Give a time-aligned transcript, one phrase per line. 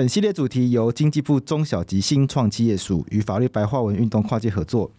[0.00, 4.90] 本系列主题由经济部中小及新创企业署与法律白话文运动跨界合作。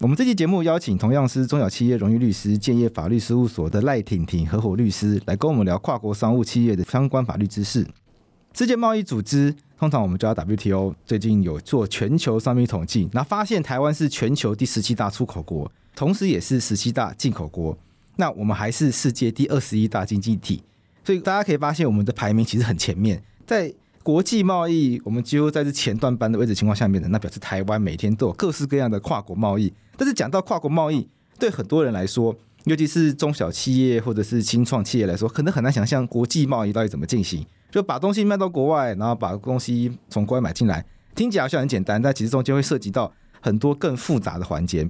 [0.00, 7.86] 我们这期节目邀请同样是中小企业荣誉律师建业法律事务所的赖婷婷合伙律师来跟我们聊跨国商务企业的相关法律知识。
[8.52, 17.74] 世界贸易组织通常我们叫 WTO，最近有做全球商品统计，那发现台湾是全球第十七大出口国，同时也是十七大进口国。
[18.16, 20.62] 那我们还是世界第二十一大经济体，
[21.02, 23.72] 所以大家可以发现我们的排名其实很前面，在。
[24.06, 29.74] 国际贸易，我们几乎在这前段班的位置情况下面的，那表示台湾每天都有各式各样的跨国贸易。
[29.96, 31.08] 但是讲到跨国贸易，
[31.40, 32.32] 对很多人来说，
[32.66, 37.44] 尤其是中小企业或者是新创企业来说，可能很难想象国际贸易到底怎么进行。
[37.68, 44.88] 就把东西卖到国外，然后把东西从国外买进来，听起来好像很简单，但其实中间会涉及到很多更复杂的环节，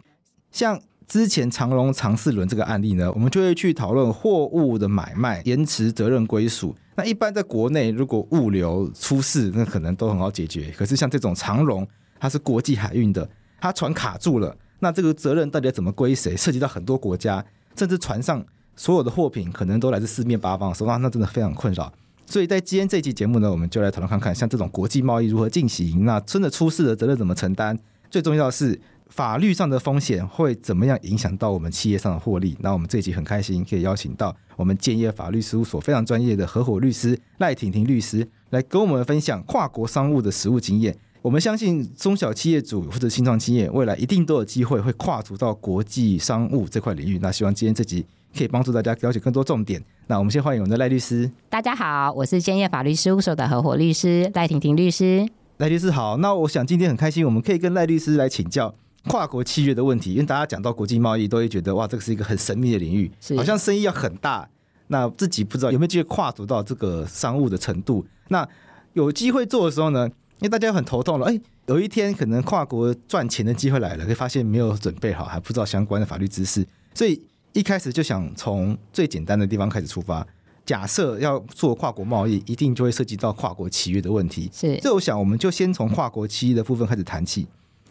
[0.51, 0.79] 像。
[1.09, 6.75] 之前长荣长四轮这个案例呢，我们就会去讨论货物的买卖延迟责任归属。
[6.97, 10.73] 那一般在国内，如果物流出事，那可能都很好解决。
[10.77, 11.87] 可是像这种长荣，
[12.19, 13.29] 它是国际海运的，
[13.61, 16.35] 它船卡住了，那这个责任到底要怎么归谁？
[16.37, 17.45] 涉及到很多国家，
[17.77, 21.93] 甚至船上所有的货品可能都来自四面八方，所以那真的非常困扰。
[22.25, 27.79] 所以在今天这期节目呢，我们就来讨论看看，像这种国际贸易如何进行，那真的出事的责任怎么承担？
[28.11, 28.81] 最重要的是。
[29.09, 32.57] 法律上的风险会怎么样影响到我们企业上的获利？
[32.61, 40.97] 那我们这一集很开心可以邀请到我们建业法律事务所非常专业的合伙律师赖婷婷律师来跟我们分享跨国商务的实务经验。
[41.23, 47.19] 我们相信中小企业主或者新创企业未来一定都有机会会跨足到国际商务这块领域。
[47.21, 48.05] 那希望今天这集
[48.37, 49.83] 可以帮助大家了解更多重点。
[50.09, 51.31] 那我们先欢迎我们的赖律师。
[51.49, 55.29] 大家好，我是建业法律事务所的合伙律师赖婷婷律师。
[55.59, 58.75] 赖律师好，那我想今天很开心，我们可以跟赖律师来请教。
[59.09, 64.49] 跨国契约的问题，因为大家讲到国际贸易，都会觉得哇，这个是一个很神秘的领域，好像生意要很大，
[64.89, 68.05] 那自己不知道有没有机会跨足到这个商务的程度。
[68.29, 68.47] 那
[68.95, 70.07] 有机会做的时候呢，
[70.39, 77.23] 因为大家很头痛了，哎，有一天可能跨国赚钱的机会来了，会发现没有准备好，还不知道相关的法律知识，所以
[77.53, 80.27] 一开始就想从最简单的地方开始出发。
[80.65, 84.51] 假设要做跨国贸易，一定就会涉及到跨国契约的问题。
[84.53, 87.47] 是，所以我想我们就先从跨国契约的部分开始谈起。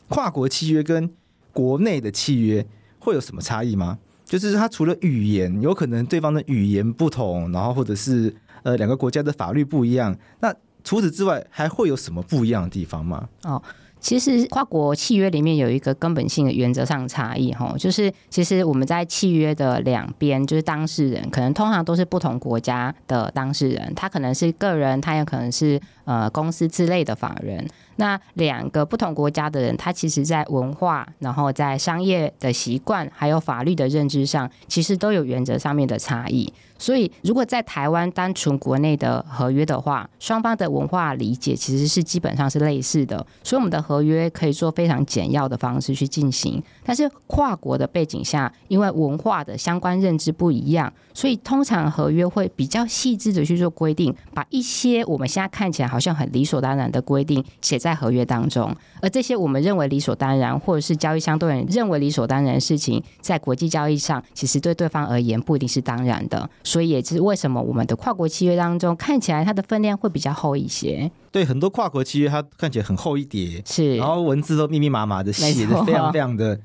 [0.10, 1.10] 跨国契约跟
[1.52, 2.66] 国内的契约
[3.00, 3.98] 会有什么差异吗？
[4.24, 13.30] 就是它除了语言，有可能对方的语言不同，然后或者是呃两个国家的法律不一样，那除此之外还会有什么不一样的地方吗？
[13.44, 13.62] 哦。
[14.02, 27.68] 其实跨国契约里面有一个根本性的原则上差异哈，就是其实我们在契约的两边，就是当事人可能通常都是不同国家的当事人，他可能是个人，他也可能是呃公司之类的法人。
[27.98, 36.52] 那两个不同国家的人，他其实在文化、然后在商业的习惯，还有法律的认知上，其实都有原则上面的差异。
[36.78, 46.62] 所以，如果在台湾单纯国内的合约的话，双方的文化理解其实是基本上是类似的，所以我们的合约可以做非常简要的方式去进行。
[46.84, 58.70] 但是跨国的背景下，因为文化的相关认知不一样，所以通常合约会比较细致的去做规定，把一些我们现在看起来好像很理所当然的规定写在合约当中，
[59.02, 66.50] 而这些我们认为理所当然，或者是交易相对人认为理所当然的事情，在国际交易上，其实对对方而言不一定是当然的。
[66.66, 71.10] 所以也是为什么我们的跨国契约当中看起来它的分量会比较厚一些。
[71.32, 76.60] 对，很多跨国契约它看起来很厚一叠，是，然后文字都密密麻麻的写的非常非常的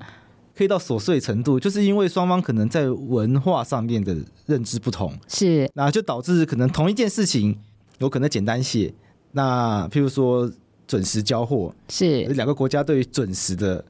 [0.57, 4.17] 可以到琐碎程度，就是因为双方可能在文化上面的
[4.47, 7.57] 认知不同，是，那就导致可能同一件事情
[7.99, 8.93] 有可能简单写，
[9.33, 10.51] 那譬如说
[10.87, 13.85] 准时交货，是两个国家对于准时的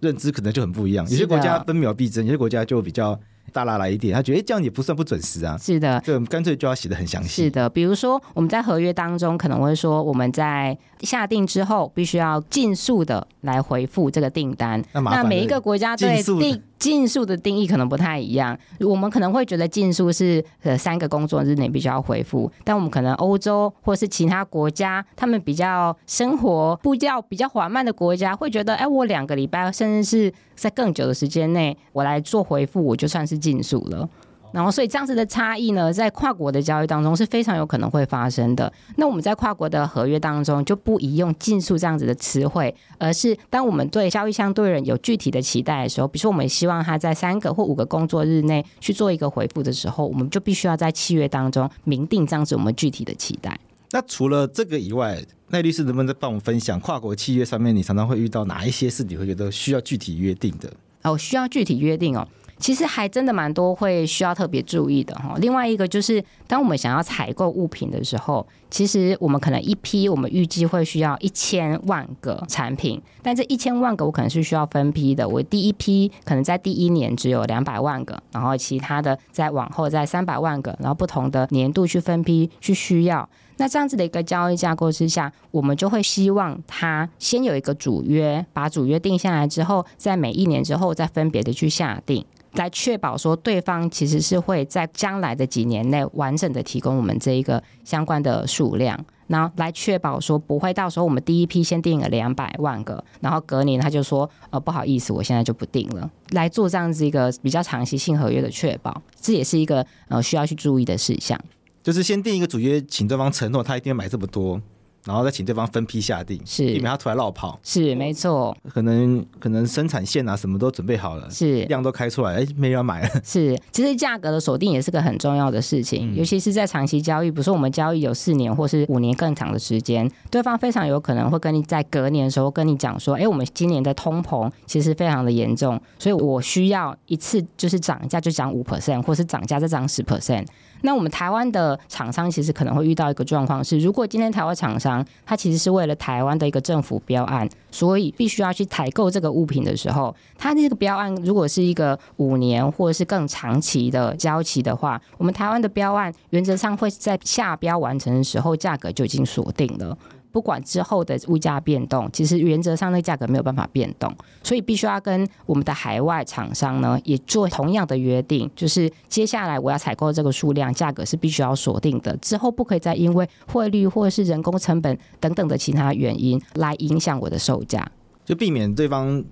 [0.00, 3.18] 认知可能就很不一样，有些国家分秒必争，有些国家就比较。
[3.54, 5.56] 大拉来一点，他觉得这样也不算不准时啊。
[5.56, 7.44] 是的，对，干脆就要写的很详细。
[7.44, 14.82] 是的，比如说我们在合约当中可能会说，我们在下定之后必须要尽速的来回复这个订单。
[14.92, 18.58] 那，那每一个国家对定尽速的定义可能不太一样。
[18.80, 33.34] 我们可能会觉得尽速是呃三个工作日内必须要回复，但我们可能欧洲或是其他国家，他们比较生活步调比较缓慢的国家，会觉得哎，我两个礼拜甚至是在更久的时间内，我来做回复，我就算是。
[33.44, 34.08] 尽速了，
[34.52, 38.72] 然后所以这样子的差异呢，在跨国的交易当中是非常有可能会发生的。
[38.96, 53.58] 那我们在跨国的合约当中就不宜用“尽速”这样子的词汇，而是当我们对交易相对人有具体的期待的时候，比如说我们希望他在三个或五个工作日内去做一个回复的时候，我们就必须要在契约当中明定这样子我们具体的期待。
[53.94, 60.68] 那除了这个以外，赖律师能不能再帮我们分享跨国契约上面你常常会遇到哪一些事你会觉得需要具体约定的？
[61.02, 62.26] 哦，需要具体约定哦。
[62.64, 65.34] 其实还真的蛮多会需要特别注意的哈。
[65.36, 75.28] 另外一个就是，当我们想要采购物品的时候，其实我们可能一批，我们预计会需要一千万个产品，但这一千万个我可能是需要分批的。
[75.28, 83.28] 我第一批可能在第一年只有两百万个，然后其他的再往后再三百万个，然后不同的年度去分批去需要。
[83.58, 92.24] 那这样子的一个交易架构之下，我们就会希望它先有一个主约，把主约定下来之后，在每一年之后再分别的去下定。
[92.54, 111.38] 来确保说，对方其实是会在将来的几年内完整的提供我们这一个相关的数量，然后来确保说不会到时候我们第一批先订了两百万个，然后隔年他就说呃不好意思，我现在就不订了，来做这样子一个比较长期性合约的确保，这也是一个呃需要去注意的事项。
[111.82, 114.60] 就是先订一个主约，请对方承诺他一定要买这么多。
[115.04, 117.58] 然后再请对方分批下定，是，避免他突然落跑。
[117.62, 118.56] 是，没错。
[118.72, 123.08] 可能可能生产线啊什么都准备好了，是量都开出来，哎，没人要买了。
[123.22, 140.46] 是，其实价格的锁定也是个很重要的事情，嗯、尤其是在长期交易，比如说我们交易有四年或是五年更长的时间，对方非常有可能会跟你在隔年的时候跟你讲说，哎，我们今年的通膨其实非常的严重，所以我需要一次就是涨价就涨五 percent，或是涨价再涨十 percent。
[140.84, 159.96] 那我们台湾的厂商其实可能会遇到一个状况是，如果今天台湾厂商它其实是为了台湾的一个政府标案，所以必须要去采购这个物品的时候，它这个标案如果是一个五年或者是更长期的交期的话，我们台湾的标案原则上会在下标完成的时候，价格就已经锁定了。
[160.34, 177.88] 不管之后的物价变动，其实原则上那个价格没有办法变动，所以必须要跟我们的海外厂商呢也做同样的约定，就是接下来我要采购这个数量，价格是必须要锁定的，之后不可以再因为汇率或者是人工成本等等的其他原因来影响我的售价，
[178.24, 179.22] 就避免对方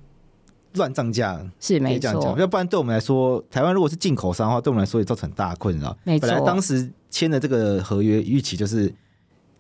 [0.75, 1.45] 乱涨价。
[1.59, 5.97] 是没错，要不然对我们来说，台湾如果是进口商的话，对我们来说也造成很大困扰。
[6.05, 8.95] 没错，本来当时签的这个合约预期就是。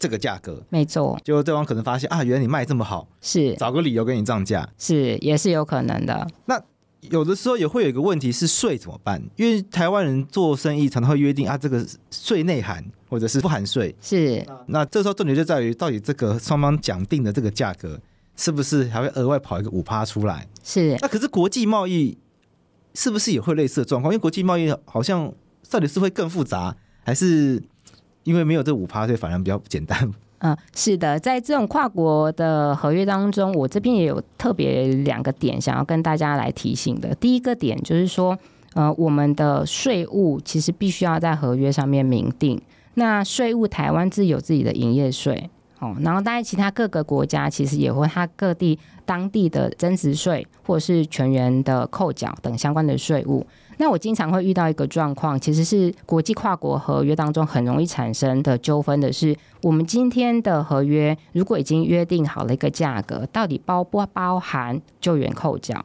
[0.02, 6.26] 这个价格没错，就对方可能发现啊，原来你卖这么好，是找个理由跟你涨价，是也是有可能的。
[6.46, 6.60] 那
[7.02, 9.22] 有的时候也会有一个问题是税怎么办？
[9.37, 14.44] 因为台湾人做生意常常会约定啊，这个税内含或者是不含税，是。
[14.66, 18.00] 那这时候重点就在于，到底这个双方讲定的这个价格，
[18.34, 20.49] 是不是还会额外跑一个五趴出来？
[20.64, 20.99] 是。
[21.00, 22.19] 那可是国际贸易
[22.94, 24.12] 是不是也会类似的状况？
[24.12, 25.32] 因为国际贸易好像
[25.70, 27.62] 到底是会更复杂，还是？
[28.24, 30.10] 因为没有这五趴，所以反而比较简单。
[30.44, 37.14] 嗯，是的，在这种跨国的合约当中，我这边也有特别两个点想要跟大家来提醒的。
[37.14, 38.36] 第一个点就是说，
[38.74, 42.60] 呃，我们的税务其实必须要在合约上面明定。
[42.94, 45.48] 那税务台湾自有自己的营业税，
[45.78, 53.46] 哦，然后当然其他各个国家其实也会它各地当地的增值税或者是全员的扣缴等相关的税务。
[53.82, 65.84] 那我经常会遇到一个状况，其实是国际跨国合约当中很容易产生的纠纷的是，我们今天的合约如果已经约定好了一个价格，到底包不包含救援扣缴？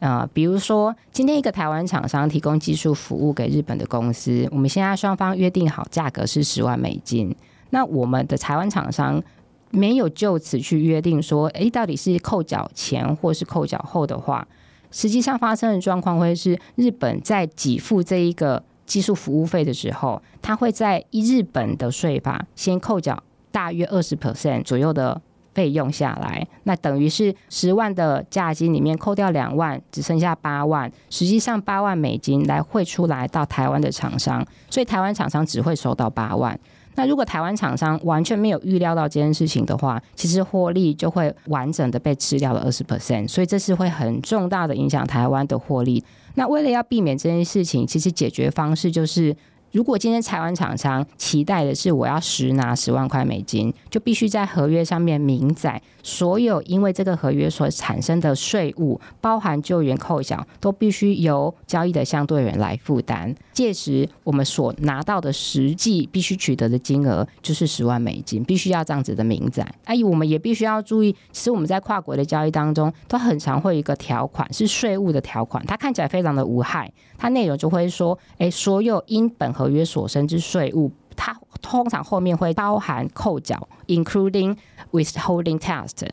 [0.00, 7.34] 啊、比如说今天一个台湾厂商提供技术服务给日本的公司，我们现在双方约定好价格是十万美金，
[7.70, 9.22] 那我们的台湾厂商
[9.70, 14.46] 没有就此去约定说，诶，到底是扣缴前或是扣缴后的话。
[14.94, 23.20] 实际上发生的状况会是，日本在给付这一个技术服务费的时候，他会在一日本的税法先扣缴
[23.50, 25.20] 大约二十 percent 左右的
[25.52, 36.56] 费用下来，那等于是十万的价金里面扣掉两万，只剩下八万，实际上八万美金来汇出来到台湾的厂商，所以台湾厂商只会收到八万。
[36.94, 46.04] 那如果台湾厂商完全没有预料到这件事情的话，其实获利就会完整的被吃掉了二十 percent，所以这是会很重大的影响台湾的获利。
[46.34, 49.36] 那为了要避免这件事情，其实解决方式就是。
[49.74, 63.34] 如果今天台湾厂商期待的是我要实拿十万块美金，就必须在合约上面明载所有因为这个合约所产生的税务，包含救援扣缴，都必须由交易的相对人来负担。
[63.52, 69.68] 届时我们所拿到的实际必须取得的金额就是十万美金，必须要这样子的明载。
[69.86, 84.54] 哎，我们也必须要注意，其实我们在跨国的交易当中，都很常会有一个条款是税务的条款，它看起来非常的无害，它内容就会说，哎，所有因本合合约所生之税务，它通常后面会包含扣缴，including
[84.92, 86.06] withholding tax，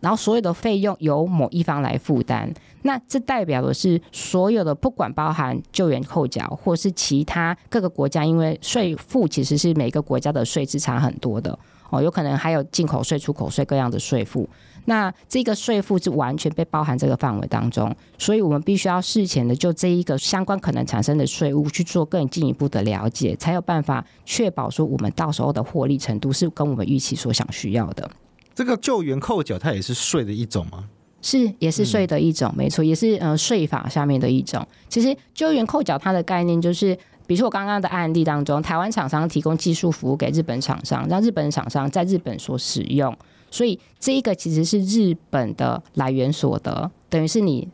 [0.00, 2.52] 然后所有的费用由某一方来负担。
[2.82, 11.58] 那这代表的是所有的不管包含救援扣缴，或是其他各个国家，因为税负其实是每个国家的税制差很多的。
[11.88, 14.46] 哦，有可能还有进口税、出口税各样的税负。
[14.84, 28.10] 那这个税负是完全被包含这个范围当中，所以我们必须要事前的就这一个相关可能产生的税务去做更进一步的了解，才有办法确保说我们到时候的获利程度是跟我们预期所想需要的。
[28.54, 30.84] 这个救援扣缴它也是税的一种吗？
[31.22, 34.66] 是，也是税的一种，嗯、没错，也是呃税法下面的一种。
[34.88, 36.96] 其实救援扣缴它的概念就是，
[37.30, 43.16] 比如说我刚刚的案例当中，台湾厂商提供技术服务给日本厂商，让日本厂商在日本所使用。
[43.52, 47.68] 所以这一个其实是日本的来源所得，等于是你。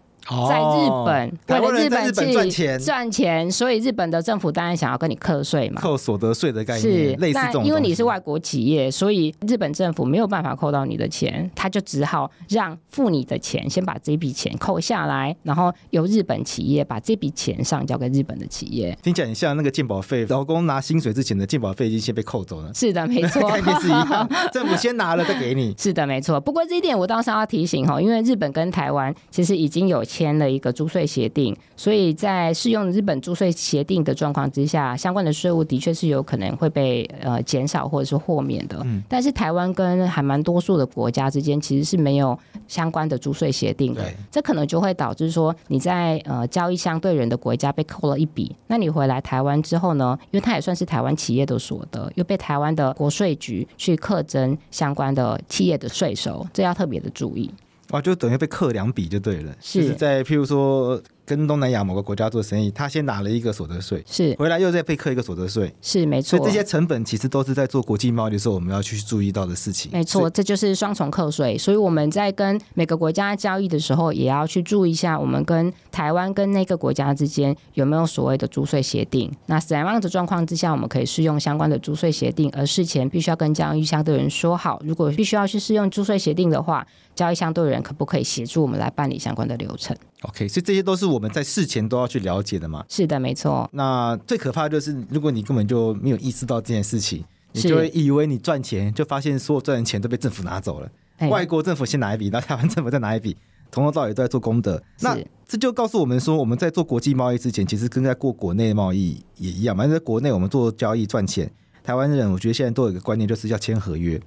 [0.49, 7.65] 在日本，为了日本赚钱赚钱，所以日本的政府当然想要跟你课税嘛，扣所得税的概念是类似这种。
[7.65, 18.97] 因为你是外国企业，所以日本政府没有办法扣到你的钱，他就只好让付你的钱先把这笔钱扣下来，然后由日本企业把这笔钱上交给日本的企业。
[19.03, 22.73] 听起来很像那个健保费，劳工拿薪水之前的健保费已经先被扣走了。
[22.75, 25.75] 是的，没错，概念是一样，政府先拿了再给你。
[25.79, 26.41] 是的，没错。
[26.41, 38.81] 不过这一点我倒是要提醒哈，因为日本跟台湾其实已经有签了一个租税协定，所以在适用日本租税协定的状况之下，相关的税务的确是有可能会被呃减少或者是豁免的。
[38.85, 57.51] 嗯，但是台湾跟还蛮多数的国家之间其实是没有相关的租税协定的，这可能就会导致说你在呃交易相对人的国家被扣了一笔，那你回来台湾之后呢，因为它也算是台湾企业的所得，又被台湾的国税局去课征相关的企业的税收，这要特别的注意。
[57.91, 61.01] 哇，就等于被克两笔就对了，是，就是在譬如说。
[61.27, 66.39] 跟东南亚某个国家做生意，他先拿了一个所得税，是回来又再被克一个所得税，是没错。
[66.39, 69.91] 所以这些成本其实都是在做国际贸易的时候我们要去注意到的事情。
[69.93, 71.59] 没错，这就是双重课税。
[71.59, 79.29] 所以我们在跟每个国家交易的时候，也要去注意一下，我们跟台湾跟那个国家之间有没有所谓的租税协定。
[79.47, 82.49] 那什么样的状况之下，我们可以适用相关的租税协定？
[82.53, 86.87] 而事前必须要跟交易相对人说好，如果必须要去适用租税协定的话，
[87.17, 92.85] 交易相对人可不可以协助我们来办理相关的流程？OK，所以这些都是我们在事前都要去了解的嘛。
[92.89, 93.69] 是的，没错。
[93.73, 100.89] 那最可怕的就是，如果你根本就没有意识到这件事情，你就会以为你赚钱，就发现所有赚的钱都被政府拿走了。
[101.17, 103.35] 哎、外国政府先拿一笔， 然后台湾政府再拿一笔，
[103.73, 104.83] 从头到尾都在做功德。
[105.01, 105.17] 那
[105.49, 109.87] 这就告诉我们说，我们在做国际贸易之前，其实跟在过国内贸易也一样嘛。
[109.87, 111.51] 在国内我们做交易赚钱，
[111.83, 114.21] 台湾人我觉得现在都有一个观念，就是要签合约。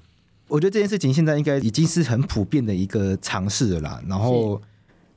[0.50, 4.02] 我觉得这件事情现在应该已经是很普遍的一个尝试了啦。
[4.06, 4.62] 然后。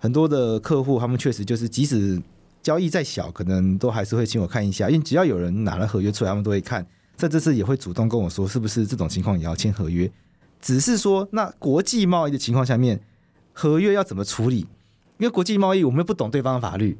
[0.02, 2.20] 很多的客户，他们确实就是，即使
[2.60, 6.84] 交易再小，可能都还是会请我看一下，因为只要有人拿了合约出来，他们都会看，
[7.16, 10.10] 甚至是也会主动跟我说，是不是这种情况也要签合约？
[10.60, 13.00] 只是说，那国际贸易的情况下面，
[13.52, 14.66] 合约要怎么处理？
[15.18, 16.98] 因为国际贸易我们又不懂对方的法律，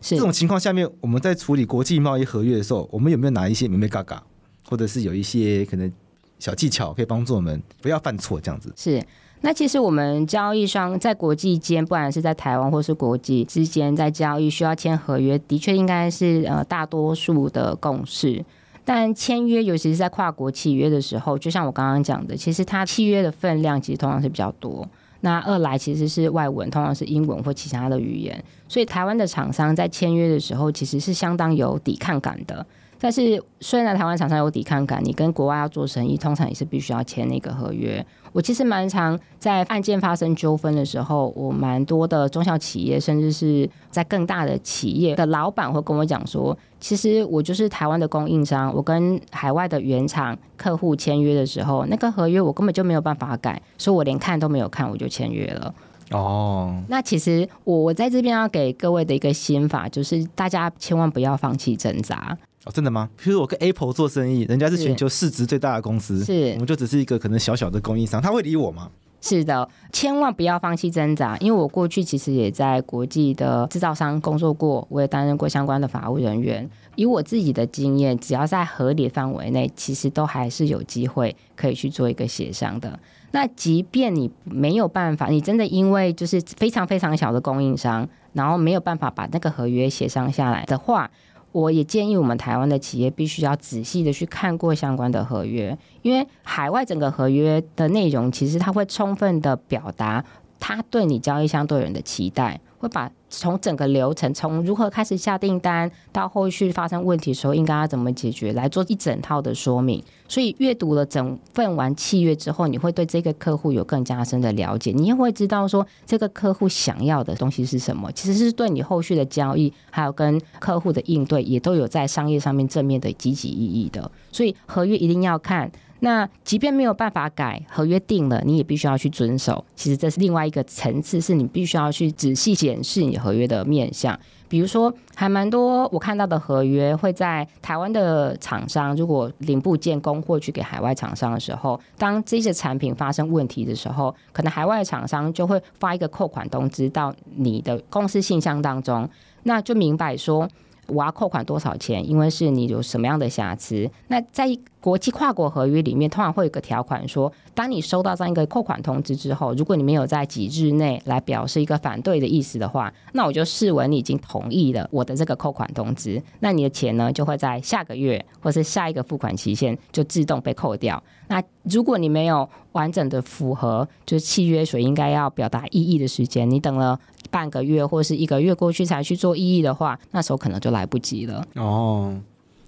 [0.00, 4.22] 是这种情况下面，我们在处理国际贸易合约的时候，我们有没有拿一些明明嘎嘎，
[4.66, 5.92] 或者是有一些可能
[6.40, 8.72] 小技巧可以帮助我们不要犯错这样子？
[8.76, 9.00] 是。
[9.42, 18.44] 那其实我们交易商在国际间，不管是在台湾或是国际之间，在交易需要签合约，的确应该是呃大多数的共识。
[18.84, 24.86] 但签约，尤其是在跨国契约的时候，就像我刚刚讲的，其实它契约的分量其实通常是比较多。
[25.22, 32.66] 那二来其实是外文，通常是英文或其他的语言，所以台湾的厂商在签约的时候，其实是相当有抵抗感的。
[33.00, 38.04] 但是虽然台湾厂商有抵抗感，你跟国外要做生意，通常也是必须要签那个合约。
[38.32, 55.74] 我其实蛮常在案件发生纠纷的时候，我蛮多的中小企业，甚至是在更大的企业的老板会跟我讲说，其实我就是台湾的供应商，我跟海外的原厂客户签约的时候，那个合约我根本就没有办法改，所以我连看都没有看，我就签约了。
[56.10, 62.36] 哦，那其实我我在这边要给各位的一个心法，就是大家千万不要放弃挣扎。
[62.64, 63.08] 哦，真的吗？
[63.18, 68.90] 譬如我跟 Apple 做生意，人家是全球市值最大的公司，是，我们就只是一个可能小小的供应商，他会理我吗？
[69.22, 76.68] 是的，千万不要放弃挣扎，因为我过去其实也在国际的制造商工作过，我也担任过相关的法务人员。
[76.96, 82.98] 以我自己的经验，只要在合理范围内，其实都还是有机会可以去做一个协商的。
[83.32, 91.10] 那即便你没有办法，你真的因为就是非常非常小的供应商，然后没有办法把那个合约协商下来的话。
[91.52, 100.24] 我也建议我们台湾的企业必须要仔细的去看过相关的合约，因为海外整个合约的内容，其实它会充分的表达
[100.60, 103.10] 他对你交易相对人的期待，会把。
[103.30, 110.02] 从整个流程，从如何开始下订单到后续发生问题的时候应该要怎么解决，来做一整套的说明。
[110.28, 118.10] 所以阅读了整份完契约之后，你会对这个客户有更加深的了解，你也会知道说这个客户想要的东西是什么。
[118.12, 124.10] 其实是对你后续的交易，还有跟客户的应对，也都有在商业上面正面的积极意义的。
[124.32, 125.70] 所以合约一定要看。
[126.00, 129.64] 那即便没有办法改，合约定了，你也必须要去遵守。
[129.74, 134.18] 其实这是另外一个层次，是你必须要去仔细检视你合约的面向。
[134.48, 149.08] 比如说，还蛮多我看到的合约会在台湾的厂商如果零部件供货去给海外厂商的时候，当这些产品发生问题的时候，可能海外厂商就会发一个扣款通知到你的公司信箱当中，
[149.44, 150.48] 那就明白说。
[150.90, 152.08] 我要扣款多少钱？
[152.08, 153.88] 因为是你有什么样的瑕疵？
[154.08, 154.48] 那在
[154.80, 166.22] 国际跨国合约里面，通常会有个条款说，当你收到这样一个扣款通知之后，如果你没有在几日内来表示一个反对的意思的话，那我就视为你已经同意了我的这个扣款通知。
[166.40, 171.02] 那你的钱呢，就会在下个月或是下一个付款期限就自动被扣掉。
[171.28, 176.98] 那如果你没有完整的符合就是契约所应该要表达异议的时间，你等了。
[177.30, 181.46] 半个月或是一个月过去才去做异议的话，那时候可能就来不及了。
[181.54, 182.20] 哦，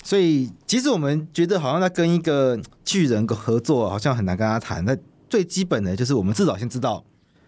[0.03, 4.85] 所以其实我们觉得好像在跟一个巨人合作，好像很难跟他谈。
[4.85, 4.97] 那
[5.29, 7.03] 最基本的就是我们至少先知道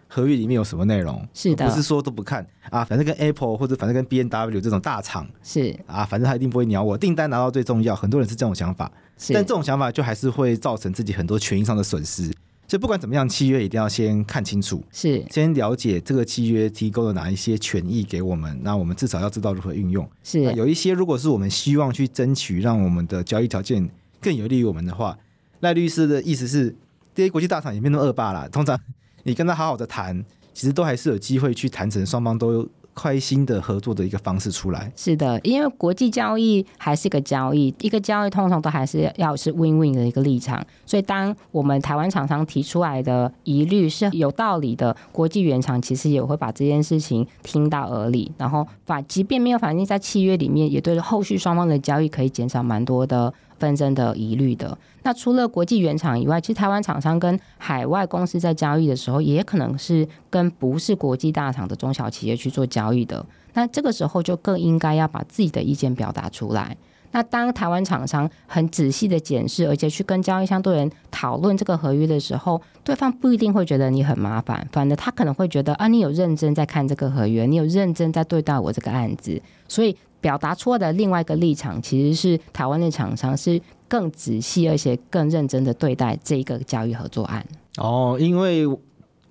[0.07, 2.83] 合约里面有什么内容，是的，不是说都不看啊。
[2.83, 6.97] 反正跟 Apple 或者反正跟 B N W 这种大厂是啊，反正他一定不会鸟我。
[6.97, 12.31] 订单拿到最重要，很多人是这种想法，是但这种想法就还是会造成自己很多权益上的损失。
[12.67, 20.09] 所以不管怎么样，契约一定要先看清楚，是先了解这个契约提供了哪一些权益给我们，那我们至少要知道如何运用。
[20.23, 23.87] 是有一些，如果是我们希望去争取让我们的交易条件
[24.19, 25.17] 更有利于我们的话，
[25.59, 26.75] 赖律师的意思是，
[27.13, 28.47] 这些国际大厂也没那么恶霸啦。
[28.51, 28.79] 通常
[29.23, 34.91] 你跟他好好的谈，其实都还是有机会去谈成双方都开心的合作的一个方式出来。
[34.95, 40.65] 是的，因为国际交易还是个交易，一个交易通常都还是要是 win-win 的一个立场。
[40.85, 53.33] 所以，当我们台湾厂商提出来的疑虑是有道理的，国际原厂其实也会把这件事情听到耳里，然后反即便没有反映在契约里面，也对后续双方的交易可以减少蛮多的。
[53.59, 63.25] 纷争的疑虑的，那除了国际原厂以外，其实台湾厂商跟海外公司在交易的时候，也可能是跟不是国际大厂的中小企业去做交易的。
[63.53, 66.75] 那这个时候就更应该要把自己的意见表达出来。
[67.15, 79.95] 那当台湾厂商很仔细的检视，而且去跟交易相对人讨论这个合约的时候，对方不一定会觉得你很麻烦，反而他可能会觉得啊，你有认真在看这个合约，你有认真在对待我这个案子，所以。
[80.21, 87.45] 表达出来的另外一个立场，其实是台湾的厂商是更仔细而且更认真的对待这一个交易合作案。
[87.77, 88.65] 哦，因为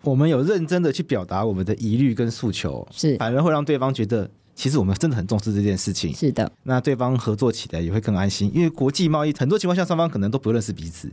[0.03, 6.15] 我们有认真的去表达我们的疑虑跟诉求，是反而会让对方觉得，其实我们真的很重视这件事情。
[6.15, 11.11] 是的，那对方合作起来也会更安心，因为国际贸易很多情况下双方可能都不认识彼此，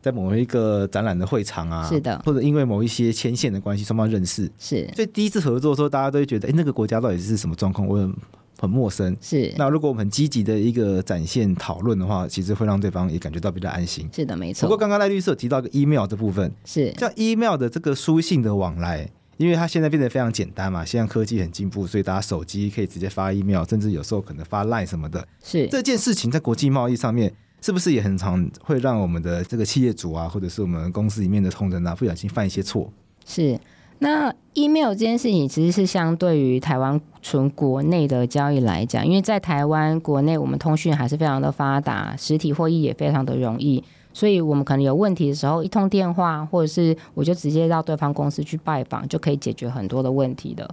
[0.00, 7.86] 在某一个展览的会场啊，是的，或者因为某一些牵线的关系，双方认识，是，所以第一次合作的时候，大家都会觉得，哎，那个国家到底是什么状况？
[7.86, 8.12] 我。
[8.56, 9.52] 很陌生，是。
[9.58, 14.08] 那如果我们很积极的一个展现讨论的话，其实会让对方也感觉到比较安心。
[14.14, 14.62] 是的，没错。
[14.62, 25.26] 不过刚刚赖律师有提到一个 email 的部分，是像 email 的这个书信的往来，因为它现在变得非常简单嘛，现在科技很进步，所以大家手机可以直接发 email，甚至有时候可能发 line 什么的。
[25.42, 32.92] 是这件事情在国际贸易上面，是不是也很常会让我们的这个企业主啊，或者是我们公司里面的同仁啊，不小心犯一些错？
[33.26, 33.58] 是。
[34.00, 43.82] 那 email 这件事情其实是相对于台湾纯国内的交易来讲，因为在台湾国内我们通讯还是非常的发达，实体会议也非常的容易，
[44.14, 50.66] 所以我们可能有问题的时候，一通电话或者是我就直接到对方公司去拜访，就可以解决很多的问题的。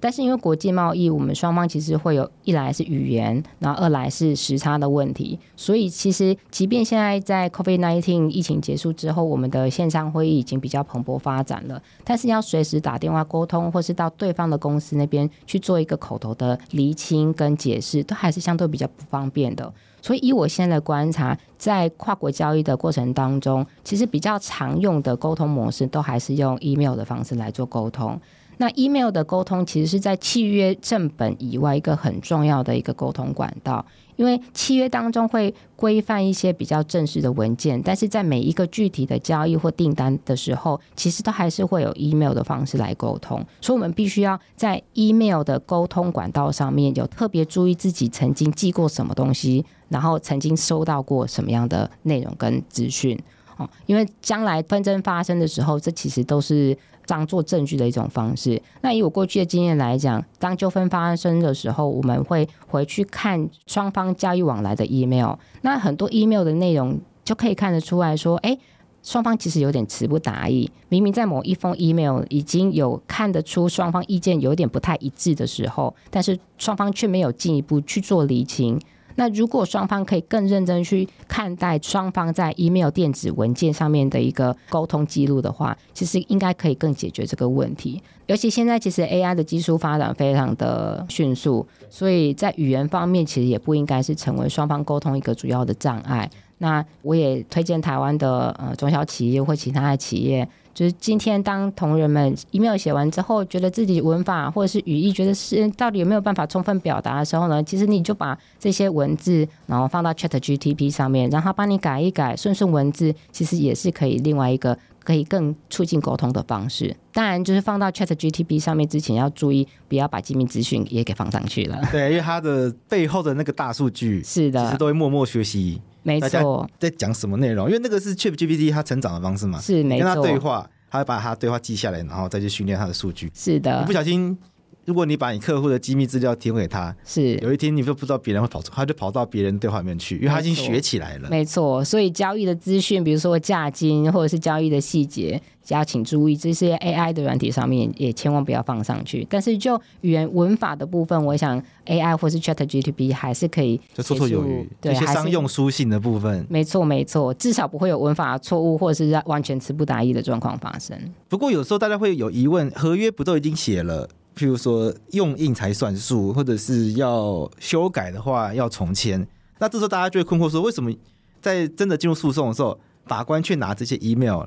[0.00, 19.72] 但是因为国际贸易，我们双方其实会有一来是语言，然后二来是时差的问题，所以其实即便现在在 COVID-19 疫情结束之后，我们的线上会议已经比较蓬勃发展了，但是要随时打电话沟通，或是到对方的公司那边去做一个口头的厘清跟解释，都还是相对比较不方便的。
[20.02, 28.20] 所以以我现在的观察，在跨国交易的过程当中，其实比较常用的沟通模式，都还是用 email 的方式来做沟通。
[28.58, 33.84] 那 email 的沟通其实是在契约正本以外一个很重要的一个沟通管道，
[34.14, 53.16] 因为契约当中会规范一些比较正式的文件，但是在每一个具体的交易或订单的时候，其实都还是会有 email 的方式来沟通，所以我们必须要在 email 的沟通管道上面有特别注意自己曾经寄过什么东西，然后曾经收到过什么样的内容跟资讯
[53.58, 56.76] 哦，因为将来纷争发生的时候，这其实都是。
[57.04, 58.62] 当做证据的一种方式。
[58.80, 65.34] 那以我过去的经验来讲，当纠纷发生的时候，我们会回去看双方交易往来的 email。
[65.62, 68.56] 那很多 email 的内容就可以看得出来说，哎，
[69.02, 70.70] 双方其实有点词不达意。
[70.88, 78.80] 明明在某一封 email 已经有看得出双方意见有点不太一致的时候，但是双方却没有进一步去做厘清。
[79.16, 88.02] 那如果双方可以更认真去看待双方在 email 电子文件上面的一个沟通记录的话，其实应该可以更解决这个问题。
[88.26, 96.30] 尤其现在其实 AI 的技术发展非常的迅速，所以在语言方面其实也不应该是成为双方沟通一个主要的障碍。
[96.58, 100.48] 那我也推荐台湾的呃中小企业或其他的企业。
[100.74, 107.62] 就是今天，当同仁们 email 写完之后，觉得自己文法或者是语义，觉得是到底有没有办法充分表达的时候呢？
[107.62, 116.96] 其实你就把这些文字，然后放到 ChatGPT 上面，让他帮你改一改，顺顺文字，其实也是可以另外一个可以更促进沟通的方式。
[117.12, 121.78] 当然，就是放到 ChatGPT 上面之前要注意，不要把机密资讯也给放上去了。
[121.92, 125.82] 对，因为它的背后的那个大数据是的，其实都会默默学习。
[126.02, 127.66] 没错，在讲什么内容？
[127.66, 130.04] 因为那个是 ChatGPT 它成长的方式嘛，是没错。
[130.04, 133.30] 跟他对话，他会把他对话记下来，然后再去训练他的数据。
[133.34, 134.36] 是的，你不小心。
[134.84, 141.28] 如果你把你客户的机密资料提供给他，是有一天你就不知道别人会跑出，他就跑到别人对话里面去，因为他已经学起来了。
[141.30, 149.24] 没错，所以交易的资讯，比如说价金或者是交易的细节，要请注意这些 AI 的软体上面也千万不要放上去。
[149.30, 154.68] 但是就语言文法的部分，我想 AI 或是 ChatGPT 还是可以就绰绰有余。
[154.80, 160.98] 对，一些商用书信的部分，没错没错，至少不会有文法错误或者是完全词不达意的状况发生。
[161.28, 164.08] 不过有时候大家会有疑问，合约不都已经写了？
[164.36, 169.26] 譬如说用印才算数，或者是要修改的话要重签，
[169.58, 170.92] 那这时候大家就会困惑说，为什么
[171.40, 174.44] 在真的进入诉讼的时候，法官却拿这些 email，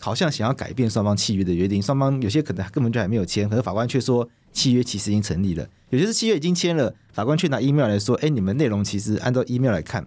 [0.00, 10.06] 好像想要改变双方契约的约定，双方有些可能根本就还没有签，可是法官却说契约其实已经成立了，有些是契约已经签了，法官却拿 email 来说，哎，你们内容其实按照 email 来看。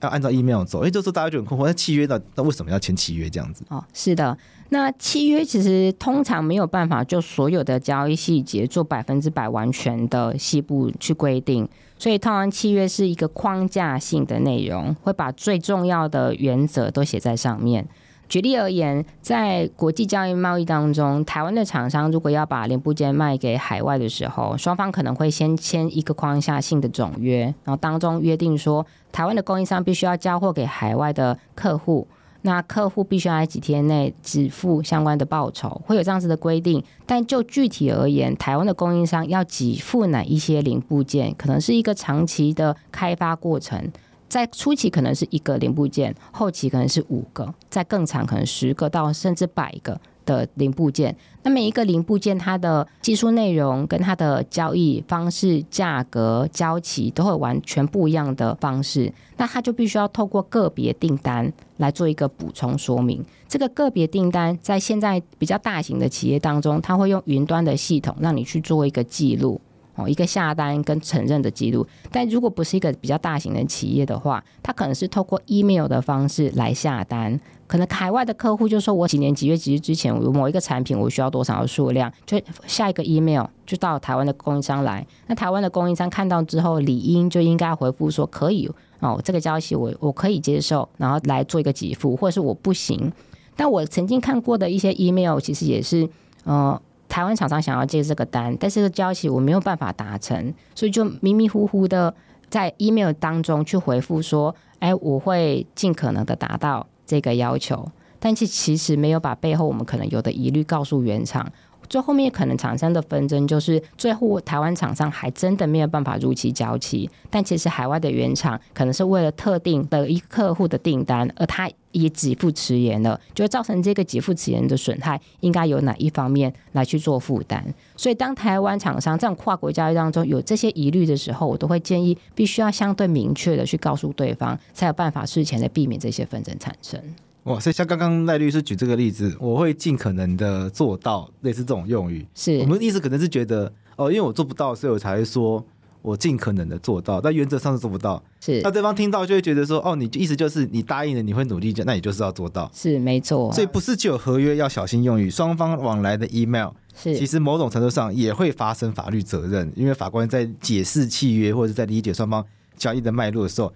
[0.00, 2.20] 要按照 email 走，哎，这时候大家就很困惑，那契约呢？
[2.36, 3.64] 那为什么要签契约这样子？
[3.68, 4.38] 哦，是的，
[4.70, 17.86] 那契约其实通常没有办法就所有的交易细节做百分之百完全的细部去规定，所以通常契约是一个框架性的内容，会把最重要的原则都写在上面。
[18.28, 32.06] 举例而言，在国际交易贸易当中，台湾的厂商如果要把零部件卖给海外的时候，双方可能会先签一个框架性的总约，然后当中约定说，台湾的供应商必须要交货给海外的客户，
[32.48, 36.82] 那客户必须要在几天内支付相关的报酬，会有这样子的规定。
[37.04, 43.92] 但就具体而言，台湾的供应商要给付哪一些零部件，可能是一个长期的开发过程。
[44.30, 51.16] 在初期可能是一个零部件，后期可能是五个，在更长可能十个到甚至百个的零部件。
[51.42, 59.10] 那每一个零部件，它的技术内容跟它的交易方式、价格、交期都会完全不一样的方式。
[59.38, 63.24] 那它就必须要透过个别订单来做一个补充说明。
[63.48, 69.58] 这个个别订单在现在比较大型的企业当中，它会用云端的系统让你去做一个记录。
[69.98, 77.38] 哦，一个下单跟承认的记录，但如果不是一个比较大型的企业的话，他可能是透过 email 的方式来下单。
[77.66, 85.04] 可能海外的客户就说，我几年几月几日之前，我某一个产品我需要多少的数量，就下一个 email 就到台湾的供应商来。
[85.26, 93.12] 那台湾的供应商看到之后，理应就应该回复说可以哦，这个消息我我可以接受，然后来做一个给付，或者是我不行。
[93.56, 96.04] 但我曾经看过的一些 email 其实也是，
[96.44, 96.82] 嗯、呃。
[97.08, 102.14] 台湾厂商想要接这个单，但是这个交期我没有办法达成，所以就迷迷糊糊的
[102.50, 107.90] 在 email 当中去回复说：“哎，我会尽可能的达到这个要求。”
[108.20, 111.50] 但是其实没有把背后我们可能有的疑虑告诉原厂。
[111.88, 127.64] 最后面可能产生的纷争就是，最后台湾厂商还真的没有办法如期交期，但其实海外的原厂可能是为了特定的一客户的订单，而他也给付迟延了，就造成这个给付迟延的损害，应该由哪一方面来去做负担？
[127.96, 137.00] 所以当台湾厂商这样跨国交易当中有这些疑虑的时候，我都会建议必须要相对明确的去告诉对方，才有办法事前的避免这些纷争产生。
[137.44, 142.26] 哇，所以像刚刚赖律师举这个例子，我会尽可能的做到类似这种用语。
[142.34, 145.64] 是，我们的意思可能是觉得哦，因为我做不到，所以我才会说
[146.02, 148.22] 我尽可能的做到，但原则上是做不到。
[148.38, 152.70] 是，那对方听到就会觉得说，哦，你意思就是你答应了，你会努力，那你就是要做到。
[152.74, 153.50] 是，没错。
[153.52, 162.44] 所以不是只有合约要小心用语，双方往来的 email 是，其实某种程度上也会发生法律责任，因为法官在解释契约或者在理解双方
[162.76, 163.72] 交易的脉络的时候。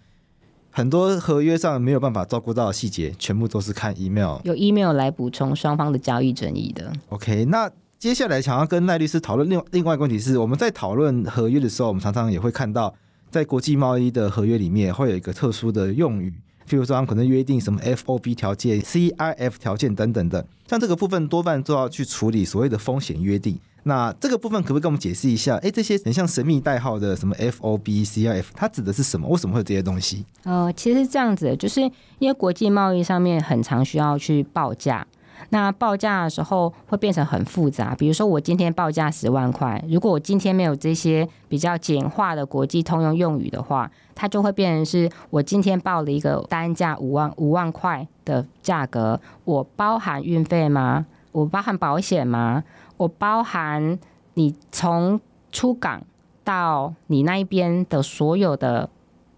[0.75, 6.91] 很多合约上没有办法照顾到的细节，全部都是看 email，有 email 来补充双方的交易争议的。
[7.11, 12.95] OK，那接下来想要跟赖律师讨论另另外一个问题是，我们在讨论合约的时候，我们常常也会看到，
[13.31, 16.33] 在国际贸易的合约里面会有一个特殊的用语，
[16.73, 23.59] 譬如说可能约定什么 FOB 条件、CIF 条件等等的，像这个部分多半都要去处理所谓的风险约定。
[23.83, 25.57] 那这个部分可不可以跟我们解释一下？
[25.57, 29.29] 哎，这些很像神秘代号的什么 FOB、CIF，它指的是什么？
[29.29, 30.25] 为什么会有这些东西？
[30.45, 31.83] 呃，其实这样子，就是
[32.19, 35.07] 因为国际贸易上面很常需要去报价。
[35.51, 51.07] 那报价的时候会变成很复杂，比如说我今天报价十万块，如果我今天没有这些比较简化的国际通用用语的话，它就会变成是我今天报了一个单价五万五万块的价格，我包含运费吗？
[51.33, 52.63] 我包含保险吗？
[52.97, 53.99] 我包含
[54.35, 56.03] 你从出港
[56.45, 58.89] 到你那一边的所有的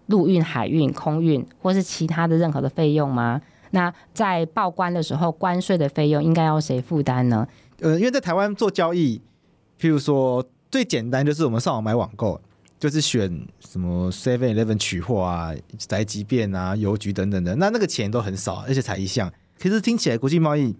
[0.07, 3.41] 陆运、海运、空运，或是其他的任何的费用吗？
[3.75, 7.45] 那在报关的时候，关税的费用应该要谁负担呢？
[7.81, 9.21] 呃，因为在台湾做交易，
[9.77, 12.39] 譬如说最简单就是我们上网买网购，
[12.79, 19.29] 就是选什么 Seven Eleven 取货啊、宅急便啊、邮局等等的，那那个钱都很少，而且才一项。
[19.59, 20.73] 可是听起来国际贸易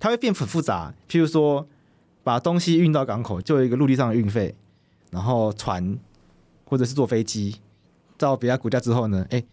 [0.00, 1.64] 它会变很复杂，譬如说
[2.24, 4.52] 把东西运到港口，就有一个陆地上的运费，
[5.12, 5.96] 然后船
[6.64, 7.54] 或者是坐飞机
[8.18, 9.44] 到别家国家之后呢，哎。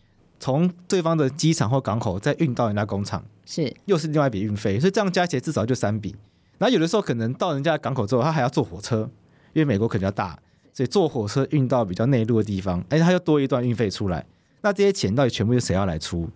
[0.44, 6.14] 从对方的机场或港口再运到人家工厂，是又是另外一笔运费，所以这样加起来至少就三笔。
[6.58, 9.10] 然后有的时候可能到人家的港口之后，他还要坐火车，
[9.54, 10.38] 因为美国可能比较大，
[10.74, 14.26] 所以坐火车运到比较内陆的地方，而且他又多一段运费出来。
[14.60, 16.30] 那这些钱到底全部是谁要来出？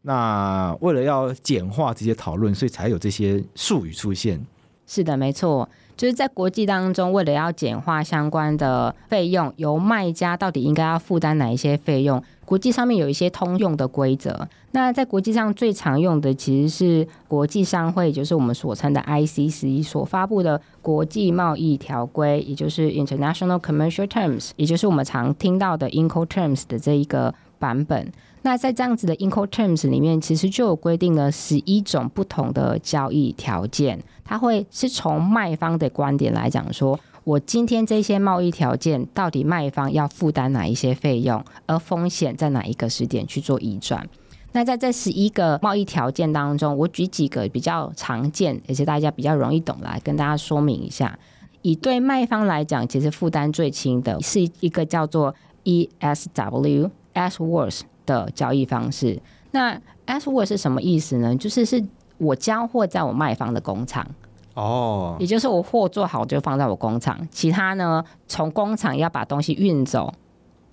[0.00, 4.44] 那为了要简化这些讨论，所以才有这些术语出现。
[4.88, 5.68] 是的，没错。
[5.96, 12.22] 就是在国际当中，为了要简化相关的费用，由卖家到底应该要负担哪一些费用？
[12.44, 14.48] 国际上面有一些通用的规则。
[14.72, 28.10] 那在国际上最常用的其实是国际商会，就是我们所称的 ICC 所发布的国际贸易条规，也就是 International Commercial Terms，也就是我们常听到的 Incoterms 的这一个版本。
[28.44, 34.02] 那在这样子的 Incoterms 里面，其实就有规定了十一种不同的交易条件。
[34.24, 44.08] 它会是从卖方的观点来讲，说我今天这些贸易条件到底卖方要负担哪一些费用，而风险在哪一个时点去做移转。
[44.54, 51.18] 那在这十一个贸易条件当中，我举几个比较常见，而且大家比较容易懂来跟大家说明一下。
[51.62, 55.32] 以对卖方来讲，其实负担最轻的是一个叫做
[55.64, 59.74] ESW as worse 的交易方式，那
[60.06, 61.36] as worse 是什么意思呢？
[61.36, 61.82] 就是是
[62.18, 64.06] 我交货在我卖方的工厂，
[64.54, 70.12] 哦，也就是我货做好就放在我工厂，其他呢，从工厂要把东西运走，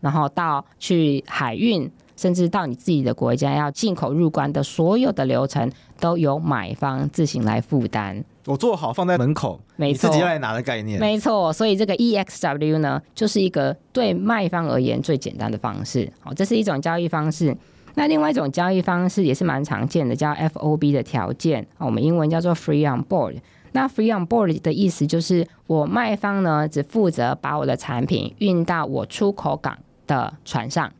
[0.01, 8.21] 然后到去海运，甚至到你自己的国家要进口入关的所有的流程，都由买方自行来负担。
[8.45, 10.99] 我做好放在门口，没错，你自己要来拿的概念。
[10.99, 16.11] 没错，所以这个 EXW 呢，就是一个对卖方而言最简单的方式。
[16.19, 17.55] 好，这是一种交易方式。
[17.95, 21.65] 那另外一种交易方式也是蛮常见的，叫 FOB 的条件。
[21.77, 23.37] 我们英文叫做 Free on Board。
[23.71, 30.91] 那 Free on Board 的意思就是，我卖方呢只负责把我的产品运到我出口港的船上。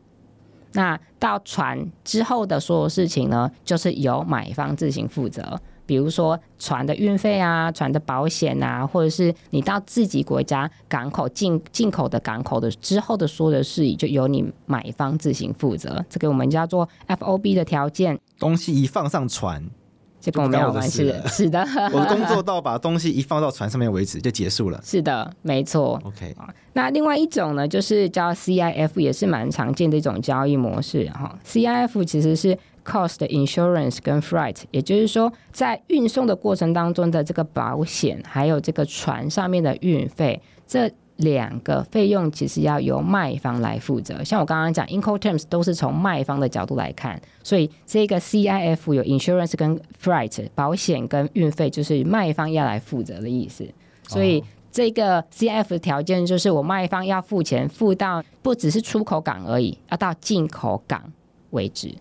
[0.72, 5.60] 那到船之后的所有事情呢，就是由买方自行负责。
[5.86, 16.04] 比如说船的运费啊，船的保险啊，或者是你到自己国家港口进进口的港口的之后的所有的事宜，就由你买方自行负责。
[16.08, 18.16] 这个我们叫做 FOB 的条件。
[18.38, 19.68] 东西一放上船，
[20.20, 21.26] 就跟我没有关系了。
[21.28, 24.80] 是 的， 我的工作到把东西一放到船上面为止就结束了。
[24.84, 26.00] 是的，没错。
[26.04, 26.34] OK，
[26.74, 31.08] 那另外一种呢，就是叫 CIF，也是蛮常见的一种交易模式。
[31.10, 32.56] 哈，CIF 其实是。
[32.82, 44.22] Cost insurance 跟 freight，也就是说，在运送的过程当中的这个保险，还有这个船上面的运费，这两个费用其实要由卖方来负责。
[44.24, 53.66] 像我刚刚讲，Incoterms 都是从卖方的角度来看，所以这个 CIF 有 insurance 跟 freight 保险跟运费，就是卖方要来负责的意思。
[54.08, 61.12] 所以这个 CIF 的条件就是我卖方要付钱，付到不只是出口港而已，要到进口港
[61.50, 61.94] 为止。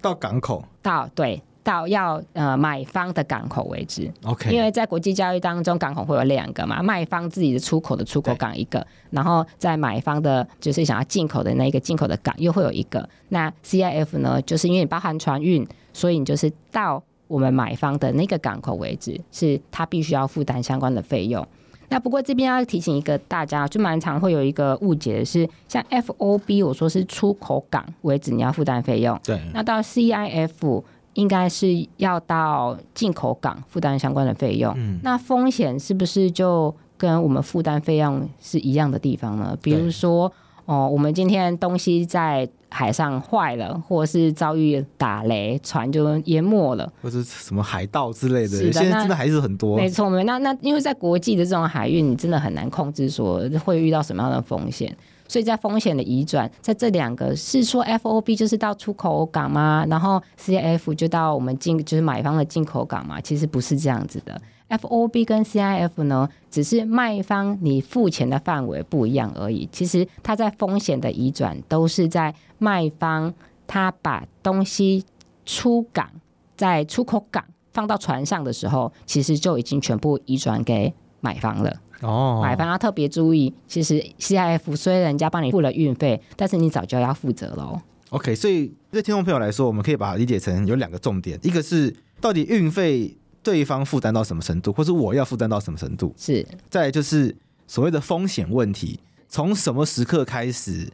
[0.00, 4.10] 到港口，到对，到要呃买方的港口为止。
[4.24, 13.06] OK，因为在国际交易当中，港口会有两个嘛，卖方自己的出口的出口港一个，然后在买方的，就是想要进口的那个进口的港又会有一个。
[13.28, 21.46] 那 CIF 呢，就是因为你包含船运，所以你就是到我们买方的那个港口为止，是他必须要负担相关的费用。
[21.90, 29.18] 那不过这边要提醒一个大家，就蛮常会有一个误解的是，像 FOB 我说是出口港为止，你要负担费用。
[29.24, 29.40] 对。
[29.54, 30.82] 那到 CIF
[31.18, 34.72] 应该是要到进口港负担相关的费用。
[34.76, 35.00] 嗯。
[35.02, 39.58] 那风险是不是就跟我们负担费用是一样的地方呢？
[39.60, 40.32] 比如说，
[40.64, 49.76] 哦，我们今天东西在海上坏了，或是遭遇打雷，船就淹没了，或者什么海盗之类的，是的现在真的还是很多。
[49.76, 50.24] 没错，没错。
[50.24, 54.96] 那那因为在国际的这种海运，你真的很难控制说会遇到什么样的风险。
[55.28, 59.86] 所以在风险的移转，在这两个是说 FOB 就是到出口港吗？
[59.88, 63.20] 然后 CIF 就到我们进就是买方的进口港吗？
[63.20, 64.40] 其实不是这样子的。
[64.70, 69.68] FOB 跟 CIF 呢，只是卖方你付钱的范围不一样而已。
[69.70, 73.32] 其实它在风险的移转都是在卖方
[73.66, 75.04] 他把东西
[75.46, 76.10] 出港，
[76.56, 81.74] 在出口港放到船上的时候，其实就已经全部移转给买方了。
[82.00, 87.80] 哦，买方要特别注意，其实 CIF 虽然人家帮你付了运费，但是你早就要负责喽。
[88.10, 96.46] OK，所以对听众朋友来说，我们可以把它理解成有两个重点，一个是到底运费对方负担到什么程度，或是我要负担到什么程度，是。
[96.70, 100.90] 再来就是所谓的风险问题，从什么时刻开始，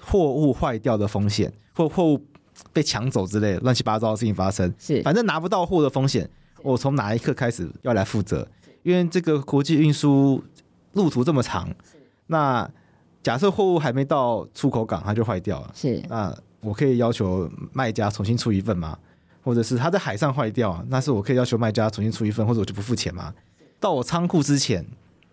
[0.00, 2.22] 货物坏掉的风险，或货物
[2.72, 5.00] 被抢走之类乱七八糟的事情发生，是。
[5.02, 6.28] 反正拿不到货的风险，
[6.62, 8.46] 我从哪一刻开始要来负责？
[8.82, 10.42] 因为这个国际运输
[10.92, 11.68] 路途这么长，
[12.28, 12.68] 那
[13.22, 15.70] 假设货物还没到出口港，它就坏掉了。
[15.74, 18.98] 是，那我可以要求卖家重新出一份吗？
[19.42, 23.32] 或者是他在海上坏掉，那是我可以要求卖家重新出一份，或者我就不付钱吗？
[23.80, 24.84] 到我仓库之前，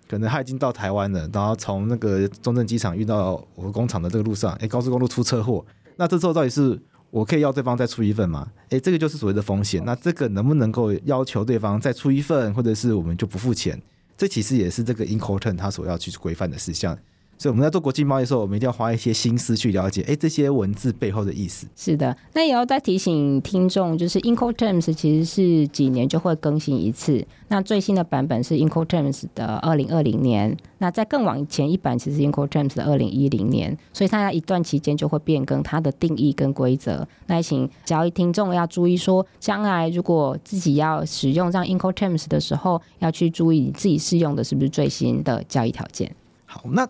[0.07, 5.65] 可能他已经到台湾了，然后从那个中正机场运到我工厂的这个路上，诶，高速公路出车祸，
[5.97, 6.79] 那这时候到底是？
[7.15, 8.51] 我可以要对方再出一份吗？
[8.71, 9.81] 诶，这个就是所谓的风险。
[9.85, 13.81] 那这个能不能够要求对方再出一份，或者是我们就不付钱？
[14.17, 16.97] 这其实也是这个 Incoterm 它所要去规范的事项。
[17.37, 21.67] 所以我们在做国际贸易的时候，我们一定要花一些心思去了解，哎，这些文字背后的意思。
[21.75, 27.25] 是的，那也要再提醒听众，就是 Incoterms 其实是几年就会更新一次。
[27.49, 37.05] 那最新的版本是 Incoterms 的二零二零年，那在更往前一版其实 Incoterms 的二零一零年，所以它在一段期间就会变更它的定义跟规则。
[37.27, 46.15] 那也请交易听众要注意说，将来如果自己要使用这样 Incoterms 的时候，要去注意你自己适用的是不是最新的交易条件。
[46.45, 46.87] 好，那。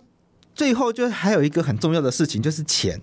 [0.56, 3.00] 最后就还有一个很重要的事情，就是钱。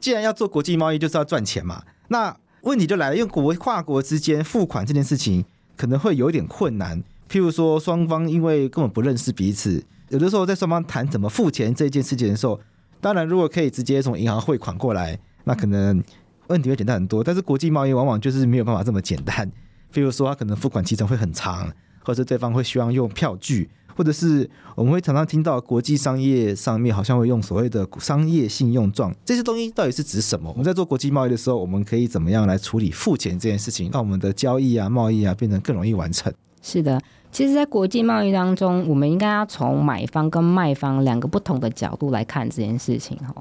[0.00, 1.82] 既然要做国际贸易，就是要赚钱嘛。
[2.08, 5.44] 那问题就来了，因为国跨国之间付款这件事情
[5.76, 7.02] 可能会有点困难。
[7.28, 12.58] 譬如说，双方因为根本不认识彼此，有的时候在双方谈怎么付钱这件事情的时候，
[13.00, 16.02] 当然如果可以直接从银行汇款过来，那可能
[16.46, 17.22] 问题会简单很多。
[17.22, 19.50] 但是国际贸易往往就是没有办法这么简单。
[19.92, 21.70] 譬如说，他可能付款期程会很长，
[22.04, 23.68] 或者对方会希望用票据。
[23.96, 30.50] 或者是我们会常常听到国际商业上面好像会用所谓的商业信用状，这些东西到底是指什么？
[30.50, 36.32] 我们在做国际贸易的时候，我们可以怎么样来处理付钱这件事情，让我们的交易啊、贸易啊变得更容易完成？
[36.62, 43.34] 是的，其实，在国际贸易当中，我们应该要从买方跟卖方两个不同的角度来看这件事情哈。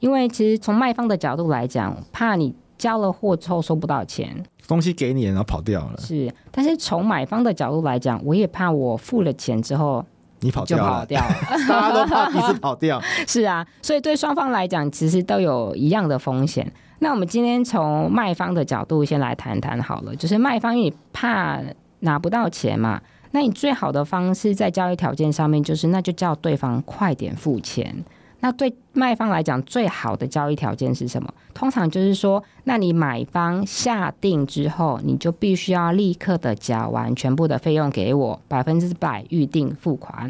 [0.00, 5.96] 因为其实从卖方的角度来讲，怕你交了货之后收不到钱，东西给你然后跑掉了。
[5.98, 10.04] 是，但是从买方的角度来讲，我也怕我付了钱之后。
[10.40, 11.34] 你跑掉跑掉了
[11.68, 13.00] 大家都怕彼此跑掉。
[13.28, 16.68] 是啊，所以对双方来讲，其实都有一样的风险。
[16.98, 21.60] 那我们今天从卖方的角度先来谈谈好了，就是卖方你怕
[22.00, 28.04] 拿不到钱嘛，那你最好的方式在交易条件上面，就是那就叫对方快点付钱。
[28.42, 31.32] 那对卖方来讲，最好的交易条件是什么？
[31.54, 40.28] 通常就是说，那你买方下定之后，你就必须要立刻的缴完全部的费用给我，百分之百预定付款。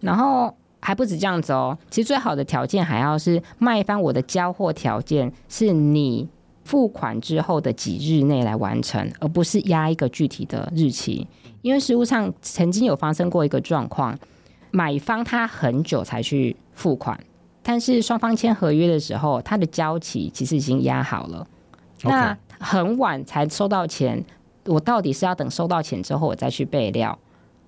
[0.00, 6.28] 然后还不止这样子哦，其实最好的条件还要是卖方我的交货条件是你
[6.64, 11.24] 付款之后的几日内来完成，而不是压一个具体的日期。
[11.62, 14.18] 因为实务上曾经有发生过一个状况，
[14.72, 17.16] 买方他很久才去付款。
[17.68, 21.44] 但是双方签合约的时候，他的交期其实已经压好了.
[22.04, 24.24] 那很晚才收到钱，
[24.66, 27.18] 我到底是要等收到钱之后我再去备料，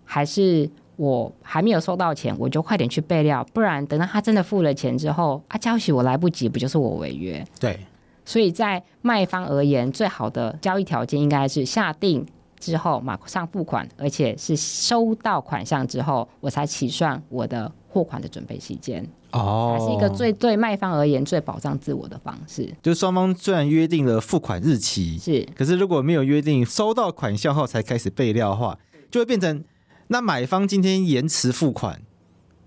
[0.05, 3.45] 还是我还没有收到钱我就快点去备料？
[3.53, 7.45] 不然等到他真的付了钱之后，啊，交期我来不及，不就是我违约？
[7.59, 7.81] 对，
[8.25, 12.25] 所以在卖方而言，最好的交易条件应该是下定
[12.61, 19.05] 之后马上付款，而且是收到款项之后我才起算我的货款的准备期间。
[19.33, 22.69] 哦，还是一个最对卖方而言最保障自我的方式。
[22.83, 28.79] 就是双方虽然约定了付款日期，是，可是如果没有约定收到款项后才开始备料的话，
[29.11, 29.63] 就会变成
[30.09, 32.01] 那买方今天延迟付款，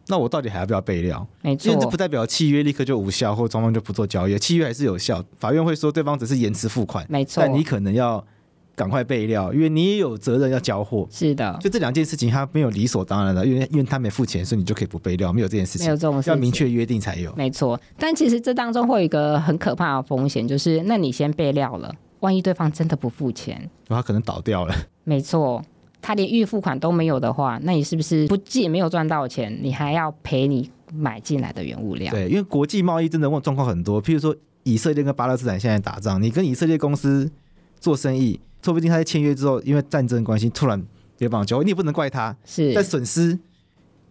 [0.07, 1.27] 那我到底还要不要备料？
[1.41, 5.23] 没错，因为这不代表契约立刻就无效，或双方就不做交易，契约还是有效。
[5.37, 8.23] 法院会说对方只是延迟付款，没错，但你可能要
[8.75, 11.07] 赶快备料，因为你也有责任要交货。
[11.11, 17.33] 是的，就这两件事情，他没有理所当然的，因为因为他没付钱，所以你就可以不备料，没有这件事情，没有这种事情，要明确约定才有。
[17.35, 24.73] 没错，但其实这当中会有一个很可怕的风险，就是那你先备料了，万一对方真的不付钱，他可能倒掉了。
[25.03, 25.61] 没错，
[26.01, 32.11] 他连预付款都没有的话，那你是不是不仅没有赚到钱，你还要赔你买进来的原物料？
[32.11, 37.29] 对，因为国际贸易真的状况很多，譬如说以色列跟巴勒斯坦现在打仗，你跟以色列公司
[37.79, 38.39] 做生意。
[38.61, 40.81] 说不定他在签约之后，因为战争关系突然
[41.17, 43.37] 别绑交，你也不能怪他，是但损失，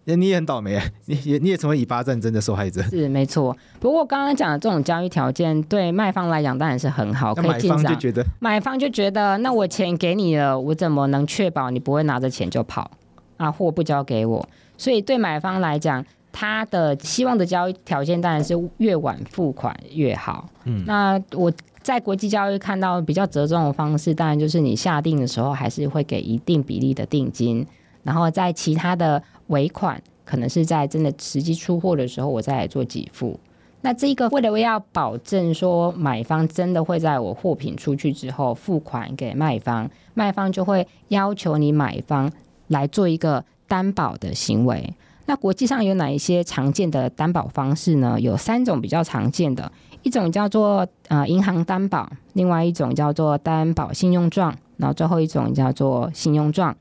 [0.05, 2.81] 那你也很倒霉，你也你也成为以巴战争的受害者。
[2.83, 7.81] 是没错，不过刚刚讲的这种交易条件对卖方来讲当然是很好，可以进场。
[7.81, 12.91] 买方就觉得，买方就觉得，那我钱给你了，我怎么能确保你不会拿着钱就跑
[13.37, 13.51] 啊？
[13.51, 14.47] 货不交给我，
[14.77, 20.49] 所以对买方来讲，他的希望的交易条件当然是越晚付款越好。
[20.65, 21.49] 嗯，那我。
[21.83, 27.65] 在国际交易看到比较折中的方式，当然就是你下定的时候还是会给一定比例的定金，
[28.03, 33.39] 然后在其他的尾款，可能是在真的实际出货的时候，我再来做给付。
[33.81, 42.31] 那这个为了要保证说买方真的会在我货品出去之后付款给卖方，卖方就会要求你买方
[42.67, 44.93] 来做一个担保的行为。
[45.25, 48.19] 那国际上有哪一些常见的担保方式呢？
[48.19, 49.71] 有三种比较常见的。
[50.03, 56.75] 一种叫做呃银行担保，另外一种叫做担保信用状，然后最后一种叫做信用状。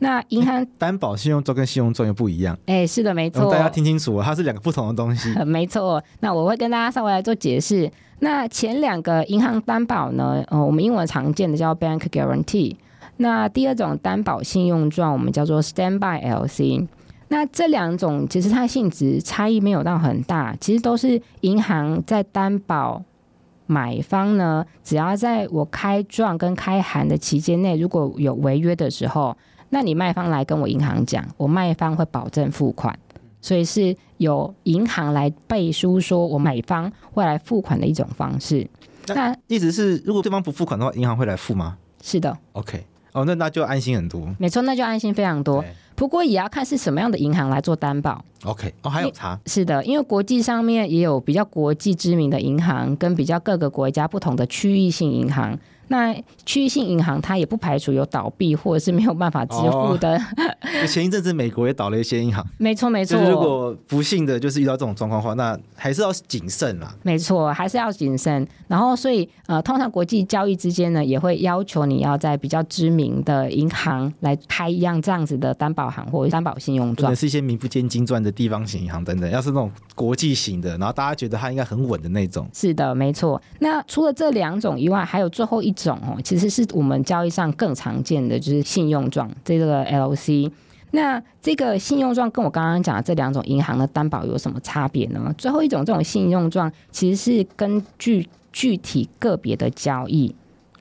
[0.00, 2.56] 那银行 担保信用状跟信用状又不一样。
[2.66, 3.50] 哎，是的，没错。
[3.50, 5.32] 大家听清楚，它是两个不同的东西。
[5.44, 6.02] 没错。
[6.20, 7.90] 那我会跟大家稍微来做解释。
[8.20, 12.76] 那前两个银行担保呢，呃，我们英文常见的叫 bank guarantee。
[13.16, 16.86] 那第二种担保信用状，我们叫做 standby LC。
[17.28, 23.02] 那这两种其实它性质差异没有到很大，其实都是银行在担保
[23.66, 29.36] 买方呢，只要在我开状跟开函的期间内，如果有违约的时候，
[29.68, 32.98] 那你卖方来跟我银行讲，我卖方会保证付款，
[33.42, 38.66] 所以是有银行来背书说我买方会来付款的一种方式。
[39.08, 41.76] 那意思是，如果对方不付款的话，银行会来付吗？
[42.02, 42.36] 是的。
[42.52, 44.34] OK，哦，那那就安心很多。
[44.38, 45.62] 没错，那就安心非常多。
[45.98, 48.24] 不过也要看是什么样的银行来做担保。
[48.44, 49.36] OK，哦，还有差。
[49.46, 55.58] 是的，因为国际上面也有比较国际知名的银行，跟比较各个国家不同的区域性银行。
[55.88, 56.14] 那
[56.44, 60.16] 区域性银行它也不排除有倒闭或者是没有办法支付的。
[60.82, 62.44] 哦、前一阵子美国也倒了一些银行。
[62.58, 63.18] 没错没错。
[63.18, 66.94] 就是如果不幸的就是遇到这种状况的话，那还是要谨慎啦。
[67.02, 68.46] 没错，还是要谨慎。
[68.66, 77.14] 然后所以呃，通常国际交易之间呢，也会要求你要在比较知名的银行来开一样这样子的担保行或者担保信用状。
[77.16, 79.28] 是一些名不见经传的地方型银行等等。
[79.30, 82.48] 要是那种国际型的，然后大家觉得它应该很稳的那种。
[82.52, 83.40] 是的，没错。
[83.58, 90.50] 那除了这两种以外，还有最后一种哦，其实是我们交易上更常见的，就是信用状这个 LC。
[90.90, 95.34] 那这个信用状跟我刚刚讲的这两种银行的担保有什么差别呢？
[95.36, 100.34] 最后一种这种信用状其实是根据具体个别的交易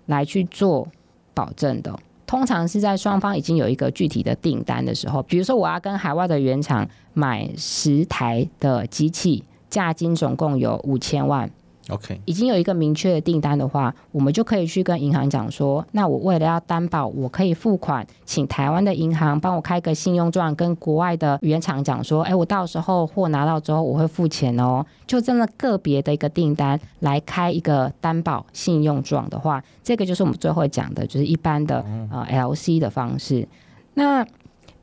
[0.06, 0.88] 来去做
[1.34, 1.93] 保证的，
[2.26, 11.52] 通常是在双方已经有一个具体的订单的时候，比如说我要跟海外的原厂买十台的机器，价金总共有五千万。
[11.90, 24.86] OK，已经有一个明确的订单的话，我们就可以去跟银行讲说，那我为了要担保，我可以付款，请台湾的银行帮我开个信用状，跟国外的原厂讲说，哎，我到时候货拿到之后我会付钱哦。
[25.06, 33.48] 就这么个别的一个订单来开一个担保信用状的话，这个就是我们最后讲的，就是一般的呃 LC 的方式。
[33.94, 34.28] 那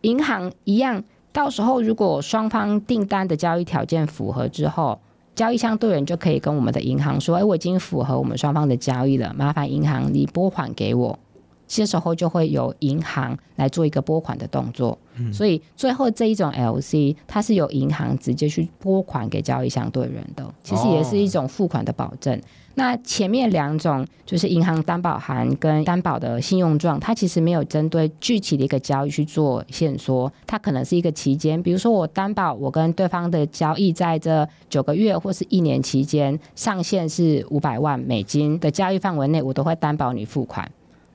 [0.01, 4.99] 银行一样，到时候如果双方订单的交易条件符合之后。
[5.35, 11.18] 交易相对人就可以跟我们的银行说：“哎，我已经符合我们双方的交易了，麻烦银行你拨款给我。”
[11.67, 14.99] 这时候就会有银行来做一个拨款的动作。
[15.17, 22.37] 嗯，所以最后这一种 LC，它是由银行直接去拨款给交易相对人的，其实也是一种付款的保证。
[22.37, 22.43] 哦
[22.77, 40.69] 那前面两种就是银行担保函跟担保的信用状，它其实没有针对具体的一个交易去做限缩，它可能是一个期间，比如说我担保我跟对方的交易在这九个月或是一年期间，上限是五百万美金的交易范围内，我都会担保你付款。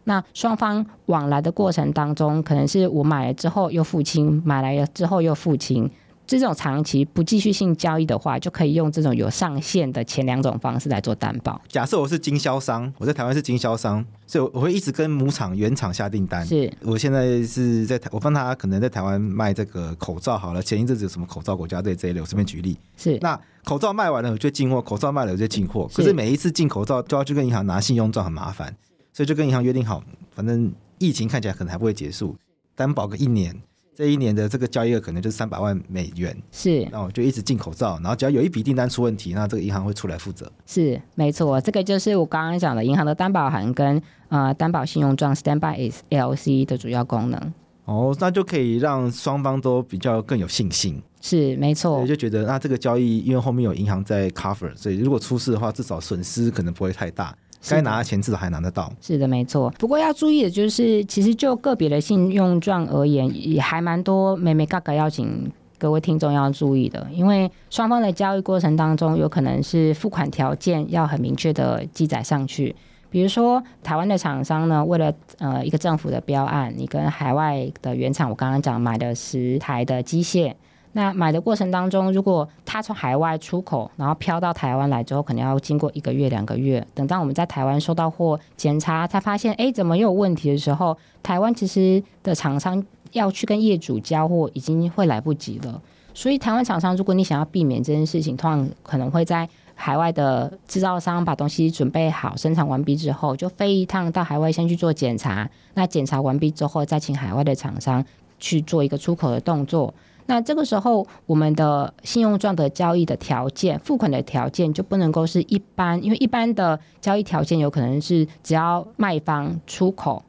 [0.06, 5.90] 那双方往来的过程当中，可能是我买了之后又付清，买来了之后又付清。
[6.26, 11.60] 这种长期不继续性交易的话，就可以用这种有上限的前两种方式来做担保。
[11.68, 16.46] 假设我是经销商，我在台湾是经销商，所以我会一直跟母厂原厂下订单。
[16.46, 20.62] 是我现在是在台，我帮他可能在台湾卖这个口罩好了。
[20.62, 22.78] 前一阵子有什么口罩国家队这一类，我随便举例。
[22.96, 25.90] 是那口罩卖完了我就进货，口罩卖了我就进货。
[25.92, 28.76] 可是每一次进口罩都要去跟银行拿信用状，很麻烦。
[29.20, 30.02] 所以就跟银行约定好，
[30.32, 32.34] 反正疫情看起来可能还不会结束，
[32.74, 33.54] 担保个一年。
[33.94, 40.50] 这一年的这个交易额可能就是三百万美元，是，然后就一直进口罩，然后只要有一笔订单出问题，那这个银行会出来负责。
[40.66, 47.54] 是，没错，这个就是我刚刚讲的银行的担保函跟呃担保信用状 （Standby is LC） 的主要功能。
[47.84, 51.04] 哦，那就可以让双方都比较更有信心。
[51.20, 57.36] 是，没错，就觉得那这个交易因为后面有银行在 cover，所以如果出事的话，至少损失可能不会太大。
[57.68, 58.92] 该拿的钱至少还拿得到。
[59.02, 59.70] 是的，没错。
[59.78, 67.08] 不过要注意的就是，其实就个别的信用状而言，也还蛮多美眉角角要请各位听众要注意的。
[67.12, 72.76] 因为双方的交易过程当中，有可能是付款条件要很明确的记载上去。
[73.10, 80.54] 比如说，台湾的厂商呢，为了呃一个政府的标案，你跟海外的原厂，我刚刚讲买的十台的机械。
[80.94, 86.86] 那买的过程当中，如果他从海外出口，然后飘到台湾来之后，可能要经过一个月、两个月。
[86.96, 95.80] 等到我们在台湾收到货检查，才发现，哎，怎么又有问题的时候，台湾其实的厂商要去跟业主交货，已经会来不及了。
[96.14, 105.48] 所以，台湾厂商，如果你想要避免这件事情，通常可能会在海外的制造商把东西准备好、生产完毕之后，就飞一趟到海外先去做检查。
[105.76, 108.04] 那检查完毕之后，再请海外的厂商
[108.40, 109.94] 去做一个出口的动作。
[110.30, 120.24] 那这个时候，我们的信用状的交易的条件、付款的条件就不能够是一般，因为一般的交易条件有可能是只要卖方出口，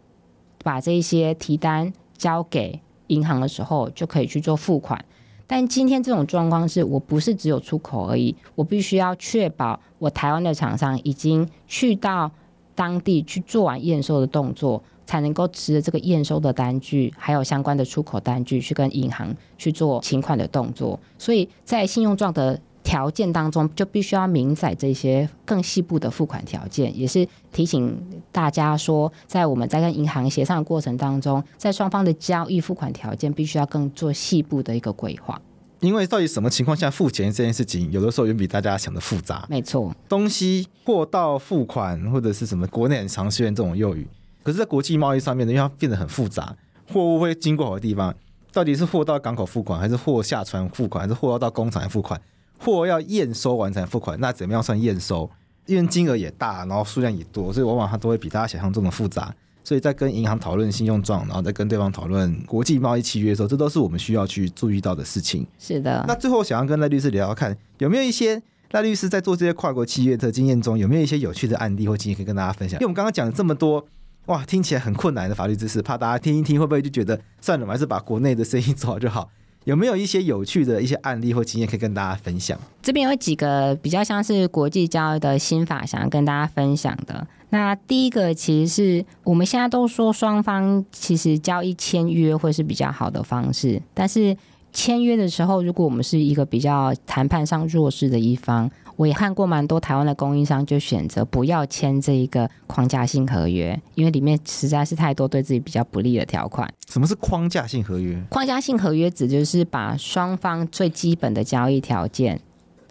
[0.64, 5.04] 把这一些提单交给银行的时候就可以去做付款。
[5.46, 12.32] 但今天这种状况是我不是只有出口而已，我必须要确保我台湾的厂商已经去到
[12.80, 14.82] 当地去做完验收的动作。
[15.06, 20.96] 才能够持着这个验收的单据，还有相关的出口单据，去跟银行去做请款的动作。
[21.18, 28.00] 所以在信用状的条件当中，就必须要明载这些更细部的付款条件，也是提醒
[28.30, 35.42] 大家说，在我们在跟银行协商的过程当中，在双方的交易付款条件，必须要更做细部的一个规划。
[35.80, 39.46] 因为到底什么情况下付钱这件事情，有的时候远比大家想的复杂。
[39.48, 44.06] 没错，东西货到付款或者是什么国内很常出现这种用语。
[44.42, 46.56] 可是，在国际贸易上面呢，因为它变得很复杂，
[46.92, 48.14] 货物会经过好多地方，
[48.52, 52.20] 到底是货到港口付款，还是货下船付款，还是货要到工厂来付款？
[52.58, 55.30] 货要验收完才付款，那怎么样算验收？
[55.66, 59.34] 因为金额也大，然后数量也多，所以往往它都会比大家想象中的复杂。
[59.70, 65.46] 所以在跟银行讨论信用状，然后再跟对方讨论国际贸易契约的时候，这都是我们需要去注意到的事情。
[65.60, 66.04] 是的。
[66.08, 68.42] 那最后想要跟赖律师聊聊看，有没有一些
[68.72, 72.80] 赖律师在做这些跨国契约的经验中，有没有一些有趣的案例或经验可以跟大家分享？
[72.80, 73.86] 因为我们刚刚讲了这么多。
[74.26, 79.30] 哇，听起来很困难的法律知识，怕大家听一听会不会就觉得算了，我还是把国内的生意做好就好？
[79.66, 82.58] 有没有一些有趣的一些案例或经验可以跟大家分享？
[82.82, 87.24] 这边有几个比较像是国际交易的新法，想要跟大家分享的。
[87.50, 94.36] 那第一个其实是我们现在都说双方其实交易签约会是比较好的方式，但是
[94.72, 98.70] 签约的时候，如果我们是一个比较谈判上弱势的一方。
[98.96, 106.70] 我也看过蛮多台湾的供应商就选择不要签这一个框架性合约，因为里面实在是太多对自己比较不利的条款。
[106.86, 108.22] 什么是框架性合约？
[108.28, 112.38] 框架性合约指就是把双方最基本的交易条件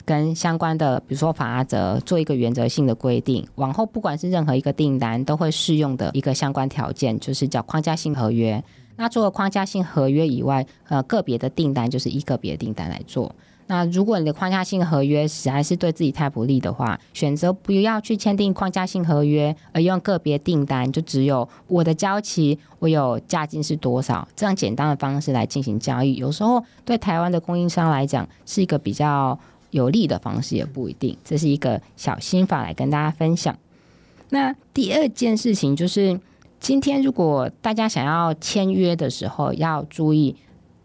[0.10, 8.64] 跟相关的，比如说法则做一个原则性的规定，往后不管是任何一个订单都会适用的一个相关条件，就是叫框架性合约。
[8.96, 13.32] 那除了框架性合约以外，呃，个别的订单就是一个别的订单来做。
[13.68, 29.38] 那如果你的框架性合约实在是对自己太不利的话，选择不要去签订框架性合约，而用个别订单，就只有我的交期，我有价金是多少，这样简单的方式来进行交易，有时候对台湾的供应商来讲是一个比较
[29.72, 31.18] 有利的方式，也不一定。
[31.24, 33.58] 这是一个小心法来跟大家分享。
[34.30, 36.20] 那第二件事情就是，
[36.60, 40.36] 今天如果大家想要签约的时候，要注意。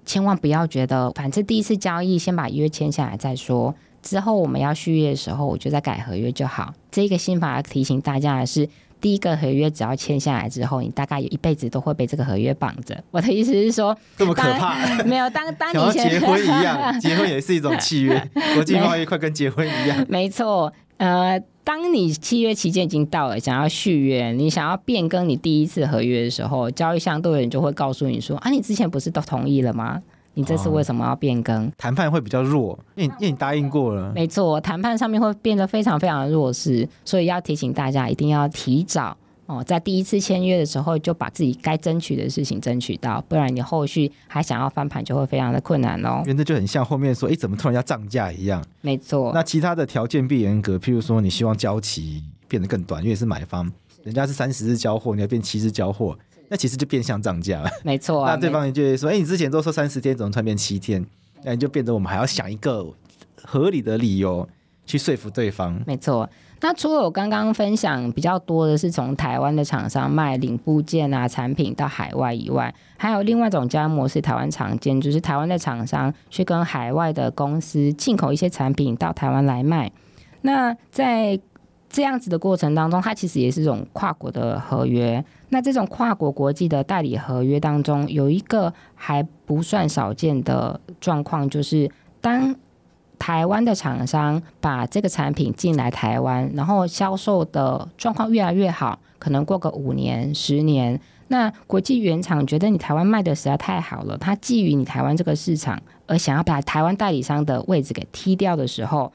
[0.07, 6.75] 千万不要觉得，反正第一次交易先把约签下来再说，之后我们要续约的时候，我就再改合约就好。
[6.91, 8.69] 这个心法要提醒大家的是，
[9.05, 12.99] 第一个合约只要签下来之后，你大概有一辈子都会被这个合约绑着。
[13.11, 14.75] 我的意思是说，这么可怕？
[15.05, 20.07] 没有，当 当你结婚一样， 结婚也是一种契约，国际贸易快跟结婚一样。
[20.09, 21.39] 没错，呃。
[21.67, 30.03] 当你契约期间已经到了，想要续约，你想要变更你第一次合约的时候，交易相对人就会告诉你说：“啊，你之前不是都同意了吗？
[30.35, 34.13] 你这次为什么要变更？”谈、哦、判会比较弱，因为因为你答应过了。
[34.15, 39.17] 没错，谈判上面会变得非常非常的弱势，所以要提醒大家一定要提早。
[39.47, 46.23] 哦，在第一次签约的时候就把自己该争取的事情争取到，不然你后续还想要翻盘就会非常的困难哦。
[46.25, 48.65] 原则就很像后面说，哎，怎么突然要涨价一样？
[48.81, 49.33] 没错。
[49.35, 53.71] 那其他的条件必严格，譬如说你希望交期变得更短，因为是买方，
[54.03, 56.17] 人家是三十日交货，你要变七日交货，
[56.49, 57.71] 那其实就变相涨价了。
[57.85, 61.05] 没错、啊， 那对方就会说：“哎、欸，你之前都说三十天，怎么突然变七天？”
[61.45, 62.87] 那你就变得我们还要想一个
[63.43, 64.49] 合理的理由
[64.87, 65.79] 去说服对方。
[65.87, 66.29] 没错。
[66.61, 79.93] 那除了我刚刚分享比较多的是从台湾的厂商卖零部件啊产品到海外以外，还有另外一种交易模式，台湾常见，就是台湾的厂商去跟海外的公司进口一些产品到台湾来卖。
[80.41, 81.39] 那在
[81.95, 85.25] 这样子的过程当中，它其实也是一种跨国的合约。
[85.51, 91.89] 那这种跨国国际的代理合约当中，有一个还不算少见的状况，就是
[92.21, 92.53] 当
[93.17, 109.13] 台湾的厂商把这个产品进来台湾，然后销售的状况越来越好，可能过个五年、十年，那国际原厂觉得你台湾卖的实在太好了，他觊觎你台湾这个市场，而想要把台湾代理商的位置给踢掉的时候，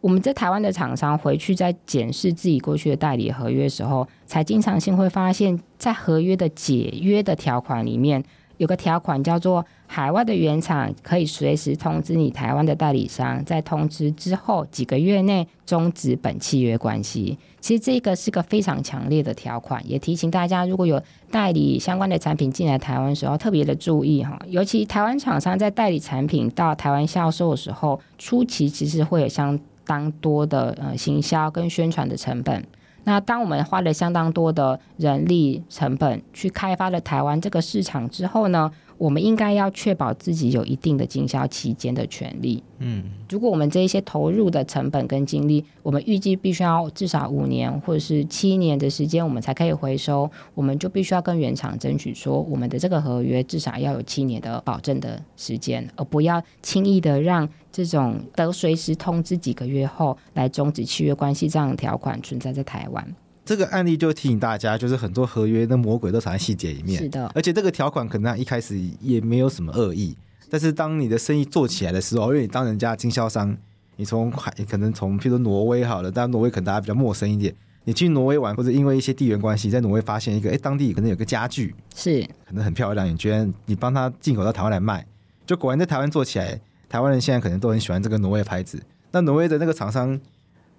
[0.00, 8.22] 我们在台湾的厂商回去在检视自己过去的代理合约的时候，才经常性会发现，在合约的解约的条款里面。
[8.58, 17.36] 有个条款叫做海外的原厂可以随时通知你台湾的代理商，在通知之后几个月内终止本契约关系。
[17.60, 20.98] 其实这个是个非常强烈的条款，也提醒大家，如果有
[21.30, 24.40] 代理相关的产品进来台湾的时候，特别的注意哈。
[24.46, 32.62] 尤其台湾厂商在代理产品到台湾销售的时候，初期其实会有相当多的呃行销跟宣传的成本。
[33.04, 42.62] 那当我们花了相当多的人力成本去开发了台湾这个市场之后呢，我们应该要确保自己有一定的经销期间的权利。
[42.78, 63.14] 嗯，如果我们这一些投入的成本跟精力，我们预计必须要至少五年或者是七年的时间，我们才可以回收，我们就必须要跟原厂争取说，我们的这个合约至少要有七年的保证的时间，而不要轻易的让这种得随时通知几个月后来终止契约关系这样的条款存在在台湾。
[63.46, 67.00] 这个案例就提醒大家，就是很多合约的魔鬼都藏在细节里面。
[67.00, 70.16] 是的，而且这个条款可能一开始也没有什么恶意，
[70.50, 73.56] 但是当你的生意做起来的时候，因为你当人家经销商，
[73.94, 85.06] 你从海可能从譬如说挪威好了，但挪威可能大家比较陌生一点，你去挪威玩，或者因为一些地缘关系，在挪威发现一个，哎，当地可能有个家具是可能很漂亮，你觉得你帮他进口到台湾来卖，
[85.46, 88.82] 就果然在台湾做起来，台湾人现在可能都很喜欢这个挪威牌子，
[89.12, 90.20] 那挪威的那个厂商。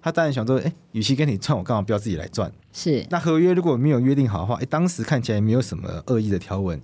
[0.00, 2.50] 他当然想说，哎，与其跟你赚，我干嘛不要自己来赚？
[2.72, 3.04] 是。
[3.10, 6.80] 那合约如果没有约定好的话，哎，当时看起来没有什么恶意的条文，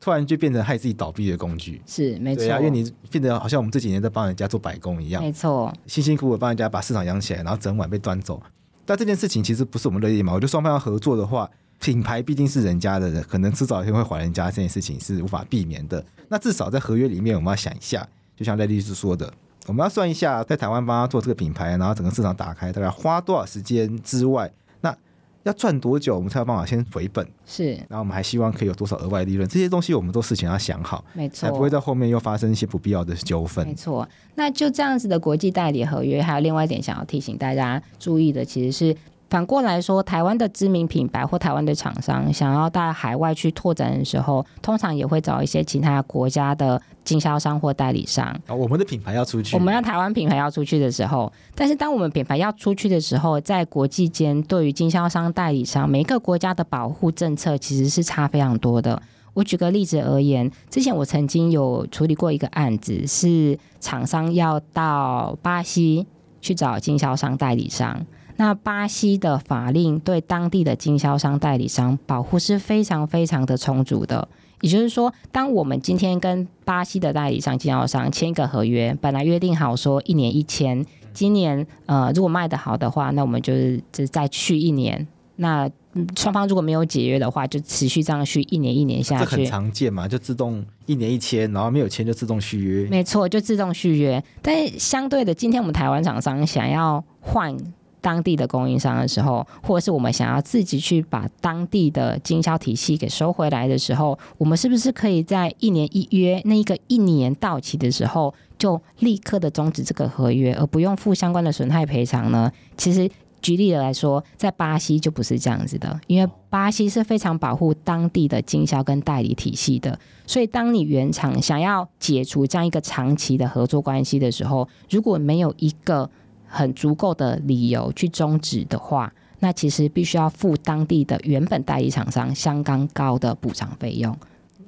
[0.00, 1.82] 突然就变成害自己倒闭的工具。
[1.86, 2.44] 是，没错。
[2.44, 5.22] 对啊，因为你变得好像我们这几年在帮人家做白工一样。
[5.22, 5.72] 没错。
[5.86, 8.40] 辛辛苦苦帮人家把市场养起来，然后整晚被端走。
[8.84, 10.32] 但这件事情其实不是我们乐意嘛？
[10.32, 11.48] 我觉得双方要合作的话，
[11.80, 16.04] 品牌毕竟是人家的，可能迟早一天会还人家，这件事情是无法避免的。
[16.28, 18.06] 那至少在合约里面，我们要想一下，
[18.36, 19.32] 就像赖律师说的。
[19.66, 24.50] 我们要算一下，在台湾帮他做这个品牌，然后整个市场打开，大概花多少时间之外，
[24.80, 24.96] 那
[25.44, 27.26] 要赚多久，我们才有办法先回本？
[27.46, 27.72] 是。
[27.88, 29.48] 然后我们还希望可以有多少额外利润？
[29.48, 33.66] 这些东西我们都事情要想好，没错，才不会在后面又发生一些不必要的纠纷。
[33.66, 34.08] 没错。
[34.34, 38.96] 那就这样子的国际代理合约，还有另外一点想要提醒大家注意的，其实是。
[39.32, 48.38] 反过来说，台湾的知名品牌或台湾的厂商想要到海外去拓展的时候，通常也会找一些其他国家的经销商或代理商。
[48.48, 59.00] 哦，我们的品牌要出去，我们要台湾品牌要出去的时候，但是当我们品牌要出去的时候，在国际间对于经销商、代理商，每一个国家的保护政策其实是差非常多的。
[59.32, 66.06] 我举个例子而言，之前我曾经有处理过一个案子，是厂商要到巴西
[66.42, 68.04] 去找经销商、代理商。
[68.36, 74.26] 那巴西的法令对当地的经销商、代理商保护是非常非常的充足的。
[74.60, 85.04] 也就是说，当我们今天跟巴西的代理商、经销商签一个合约，本来约定好说一年一签，今年呃如果卖得好的话，那我们就是就再续一年。
[85.36, 85.68] 那
[86.16, 89.24] 双方如果没有解约的话，就持续这样续一年一年下去。
[89.24, 92.88] 这很常见嘛，就自动一年一签，然后没有签就自动续约。
[92.88, 94.22] 没错，就自动续约。
[94.40, 97.56] 但是相对的，今天我们台湾厂商想要换。
[98.02, 112.52] 当地的供应商的时候，或者是我们想要自己去把当地的经销体系给收回来的时候，我们是不是可以在一年一约那一个一年到期的时候，就立刻的终止这个合约，而不用付相关的损害赔偿呢？
[112.76, 113.08] 其实
[113.40, 126.08] 举例来说，在巴西就不是这样子的，因为巴西是非常保护当地的经销跟代理体系的，所以当你原厂想要解除这样一个长期的合作关系的时候，如果没有一个
[126.52, 134.14] 很足够的理由去终止的话，那其实必须要付当地的原本代理厂商相当高的补偿费用。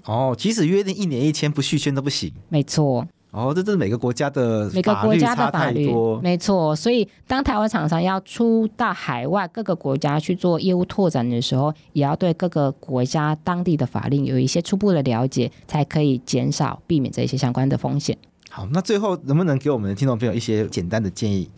[0.07, 2.33] 哦，即使约定一年一签不续签都不行。
[2.49, 3.07] 没错。
[3.31, 6.75] 哦，这这是每个国家的每个国家的法律，差太多没错。
[6.77, 18.17] 所以当台湾厂商要出到海外各个国家去做业务拓展的时候，也要对各个国家当地的法令有一些初步的了解，才可以减少避免这些相关的风险。
[18.51, 21.51] 好，那最后能不能给我们的听众朋友一些简单的建议？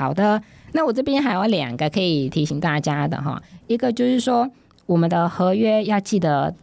[0.00, 0.42] 好的，
[0.72, 4.50] 那我这边还有两个可以提醒大家的哈，一个就是说
[4.86, 6.54] 我们的合约要记得，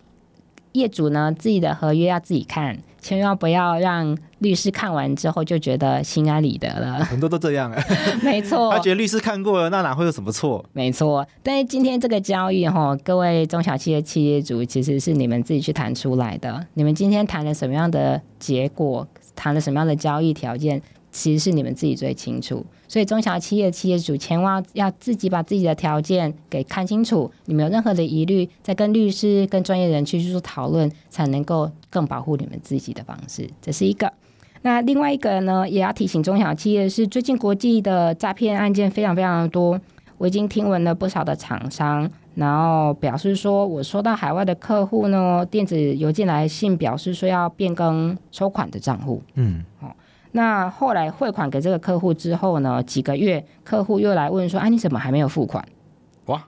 [0.72, 2.80] 业主呢自己的合约要自己看。
[3.00, 6.96] 千万不要让律师看完之后就觉得心安理得了。
[7.06, 7.72] 很多都这样，
[8.24, 8.72] 没错。
[8.72, 10.66] 他觉得律师看过了，那哪会有什么错？
[10.74, 11.26] 没错。
[11.44, 16.66] 但是今天这个交易哈，各位中小企业企业主其实是你们自己去谈出来的。
[16.74, 19.08] 你们今天谈了什么样的结果？
[19.36, 20.82] 谈了什么样的交易条件？
[21.12, 22.66] 其实是你们自己最清楚。
[22.88, 27.30] 所以中小企业企业主千万要自己把自己的条件给看清楚。
[27.46, 33.50] 你们有任何的疑虑，再跟律师、跟专业人去做讨论，才能够更保护你们自己的方式。
[33.62, 34.12] 这是一个。
[34.62, 39.80] 那另外一个呢，也要提醒中小企业是，最近国际的诈骗案件非常非常的多。
[40.18, 49.22] 我已经听闻了不少的厂商，然后表示说，我收到海外的客户呢，电子邮件来信表示说要变更收款的账户。
[49.36, 49.96] 嗯，好。
[50.38, 55.68] 那后来汇款给这个客户之后呢，几个月客户又来问说：“啊，你怎么还没有付款？”
[56.28, 56.48] 哇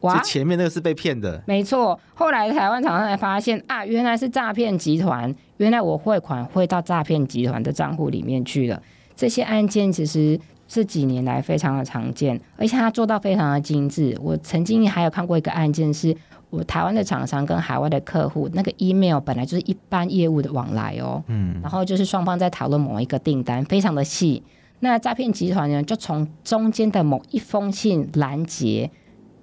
[0.00, 1.42] 哇，前面那个是被骗的。
[1.46, 8.82] 没错，后来台湾厂商才发现啊，原来是诈骗集团，原来我汇款汇到诈骗集团的账户里面去了。
[9.16, 10.38] 这些案件其实
[10.68, 14.14] 这几年来非常的常见，而且他做到非常的精致。
[14.20, 16.14] 我曾经还有看过一个案件是。
[16.50, 24.42] 我台湾的厂商跟海外的客户，那个 email 本来就是一般业务的往来哦，嗯，然后就是双方在讨论某一个订单，非常的细。
[24.80, 28.90] 那诈骗集团呢，就从中间的某一封信拦截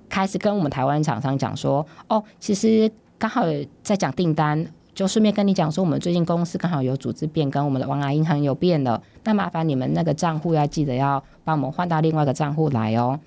[0.10, 3.46] 开始，跟我们台湾厂商讲说，哦，其实刚好
[3.82, 13.18] 在讲订单，就顺便跟你讲说，我们最近公司刚好有组织变更，我们的往来银行有变了，那麻烦你们那个账户要记得要帮我们换到另外一个账户来哦。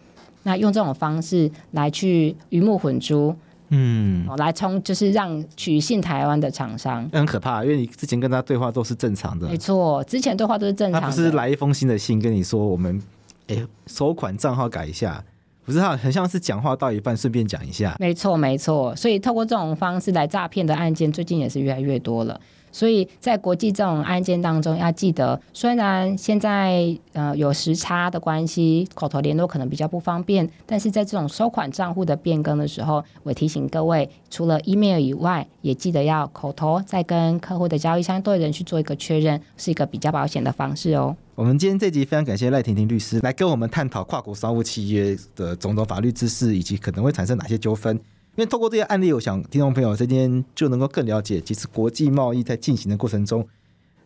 [0.43, 3.35] 那用这种方式来去鱼目混珠。
[3.71, 9.49] 嗯，来冲就是让取信台湾的厂商，很可怕，因为你之前跟他对话都是正常的。
[9.49, 11.09] 没错，之前对话都是正常的。
[11.09, 13.01] 他不是来一封新的信跟你说，我们
[13.47, 13.57] 哎
[13.87, 15.25] 收款账号改一下，
[15.64, 17.95] 不是他很像是讲话到一半顺便讲一下。
[17.99, 22.41] 没错，没错，所以透过这种方式来诈骗的案件，最近也是越来越多了。
[22.73, 41.16] 所以在国际这种案件当中，要记得，虽然现在呃有时差的关系，口头联络可能比较不方便，但是在这种收款账户的变更的时候，我提醒各位，除了 email 以外，也记得要口头再跟客户的交易相对人去做一个确认，是一个比较保险的方式哦。
[41.35, 47.99] 我们今天这集非常感谢赖婷婷律师来跟我们探讨跨国商务契约的种种法律知识，以及可能会产生哪些纠纷。
[48.41, 53.47] 因为透过这些案例，我想听众朋友这边就能够更了解，其实国际贸易在进行的过程中，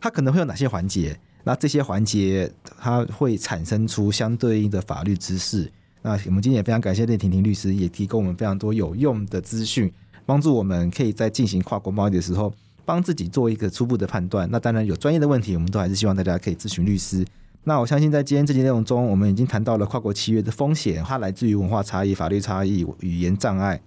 [0.01, 5.71] 它可能会有哪些环节，那这些环节它会产生出相对应的法律知识。
[6.01, 9.89] 那我们今天也非常感谢赖婷婷律师，也提供我们非常多有用的资讯，
[10.25, 14.45] 帮助我们可以在进行跨国贸易的时候，帮自己做一个初步的判断。
[14.51, 17.25] 那当然有专业的问题，我们都还是希望大家可以咨询律师。
[17.63, 23.79] 那我相信在今天这集内容中，我们已经谈到了跨国契约的风险，它来自于文化差异、法律差异、语言障碍。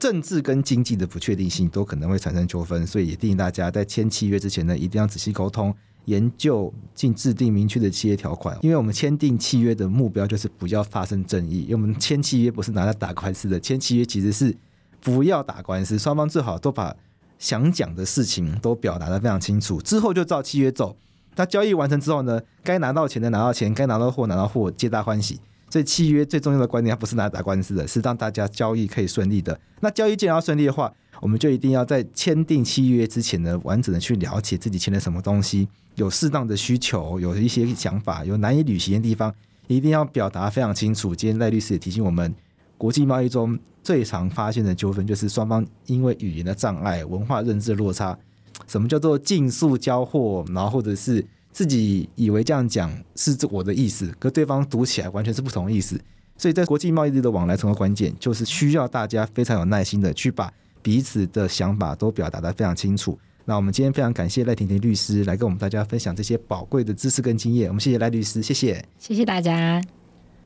[0.00, 5.72] 政治跟经济的不确定性都可能会产生纠纷，所以也提醒大家在签契约之前呢，一定要仔细沟通、
[6.06, 8.58] 研究，并制定明确的契约条款。
[8.62, 14.56] 因为我们签订契约的目标就是不要发生争议，因为我们签契约不是拿来打官司的，签契约其实是
[15.02, 16.96] 不要打官司，双方最好都把
[17.38, 20.96] 想讲的事情都表达的非常清楚，之后就照契约走。
[21.36, 25.38] 那交易完成之后呢，该拿到钱的拿到钱，该拿到货拿到货，皆大欢喜。
[25.70, 29.58] 所以契约最重要的观念，它不是拿来打官司的，是让大家交易可以顺利的。
[29.80, 39.32] 那交易既然要顺利的话，我们就一定要在签订契约之前呢，完整的去了解自己签了什么东西，有适当的需求，有一些想法，有难以履行的地方，
[39.68, 41.14] 一定要表达非常清楚。
[41.14, 42.34] 今天赖律师也提醒我们，
[42.76, 48.18] 国际贸易中最常发现的纠纷就是双方因为语言的障碍、文化认知的落差。
[48.66, 50.44] 什么叫做竞速交货？
[50.48, 51.24] 然后或者是。
[51.52, 56.00] 自己以为这样讲是我的意思，可对方读起来完全是不同意思。
[56.36, 63.18] 所以在国际贸易的往来成为关键，就是需要大家非常有耐心的去把彼此的想法都表达的非常清楚。
[63.44, 67.68] 那我们今天非常感谢赖婷婷律师来跟我们大家分享这些宝贵的知识跟经验。
[67.68, 69.82] 我们谢谢赖律师，谢谢，谢谢大家。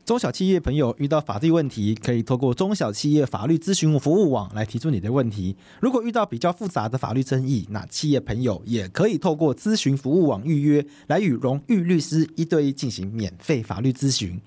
[0.04, 5.56] 中小企业朋友遇到法律问题，可以透过中小企业法律咨询服务网来提出你的问题。
[5.80, 14.38] 如果遇到比较复杂的法律争议，那企业朋友也可以透过咨询服务网预约，来与荣誉律师一对一进行免费法律咨询。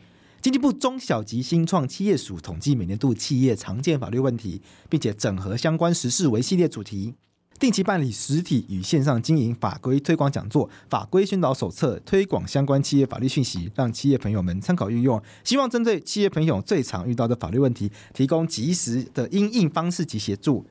[0.41, 7.15] 经济部中小及新创企业署统计每年度企业常见法律问题，并且整合相关时事为系列主题。
[7.59, 15.21] 定期办理实体与线上经营法规推广讲座、法规宣导手册，推广相关企业法律讯息，让企业朋友们参考运用。
[15.43, 20.65] 希望针对企业朋友最常遇到的法律问题，提供及时的因应方式及协助。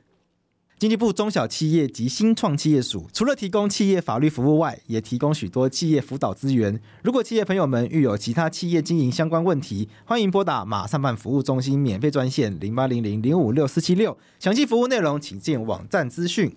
[0.78, 6.78] 经济部中小企业及新创企业署除了提供企业法律服务外，也提供许多企业辅导资源。
[7.02, 16.54] 如果企业朋友们遇有其他企业经营相关问题，欢迎拨打马上办服务中心免费专线零八零零零五六四七六，详细服务内容请见网站资讯。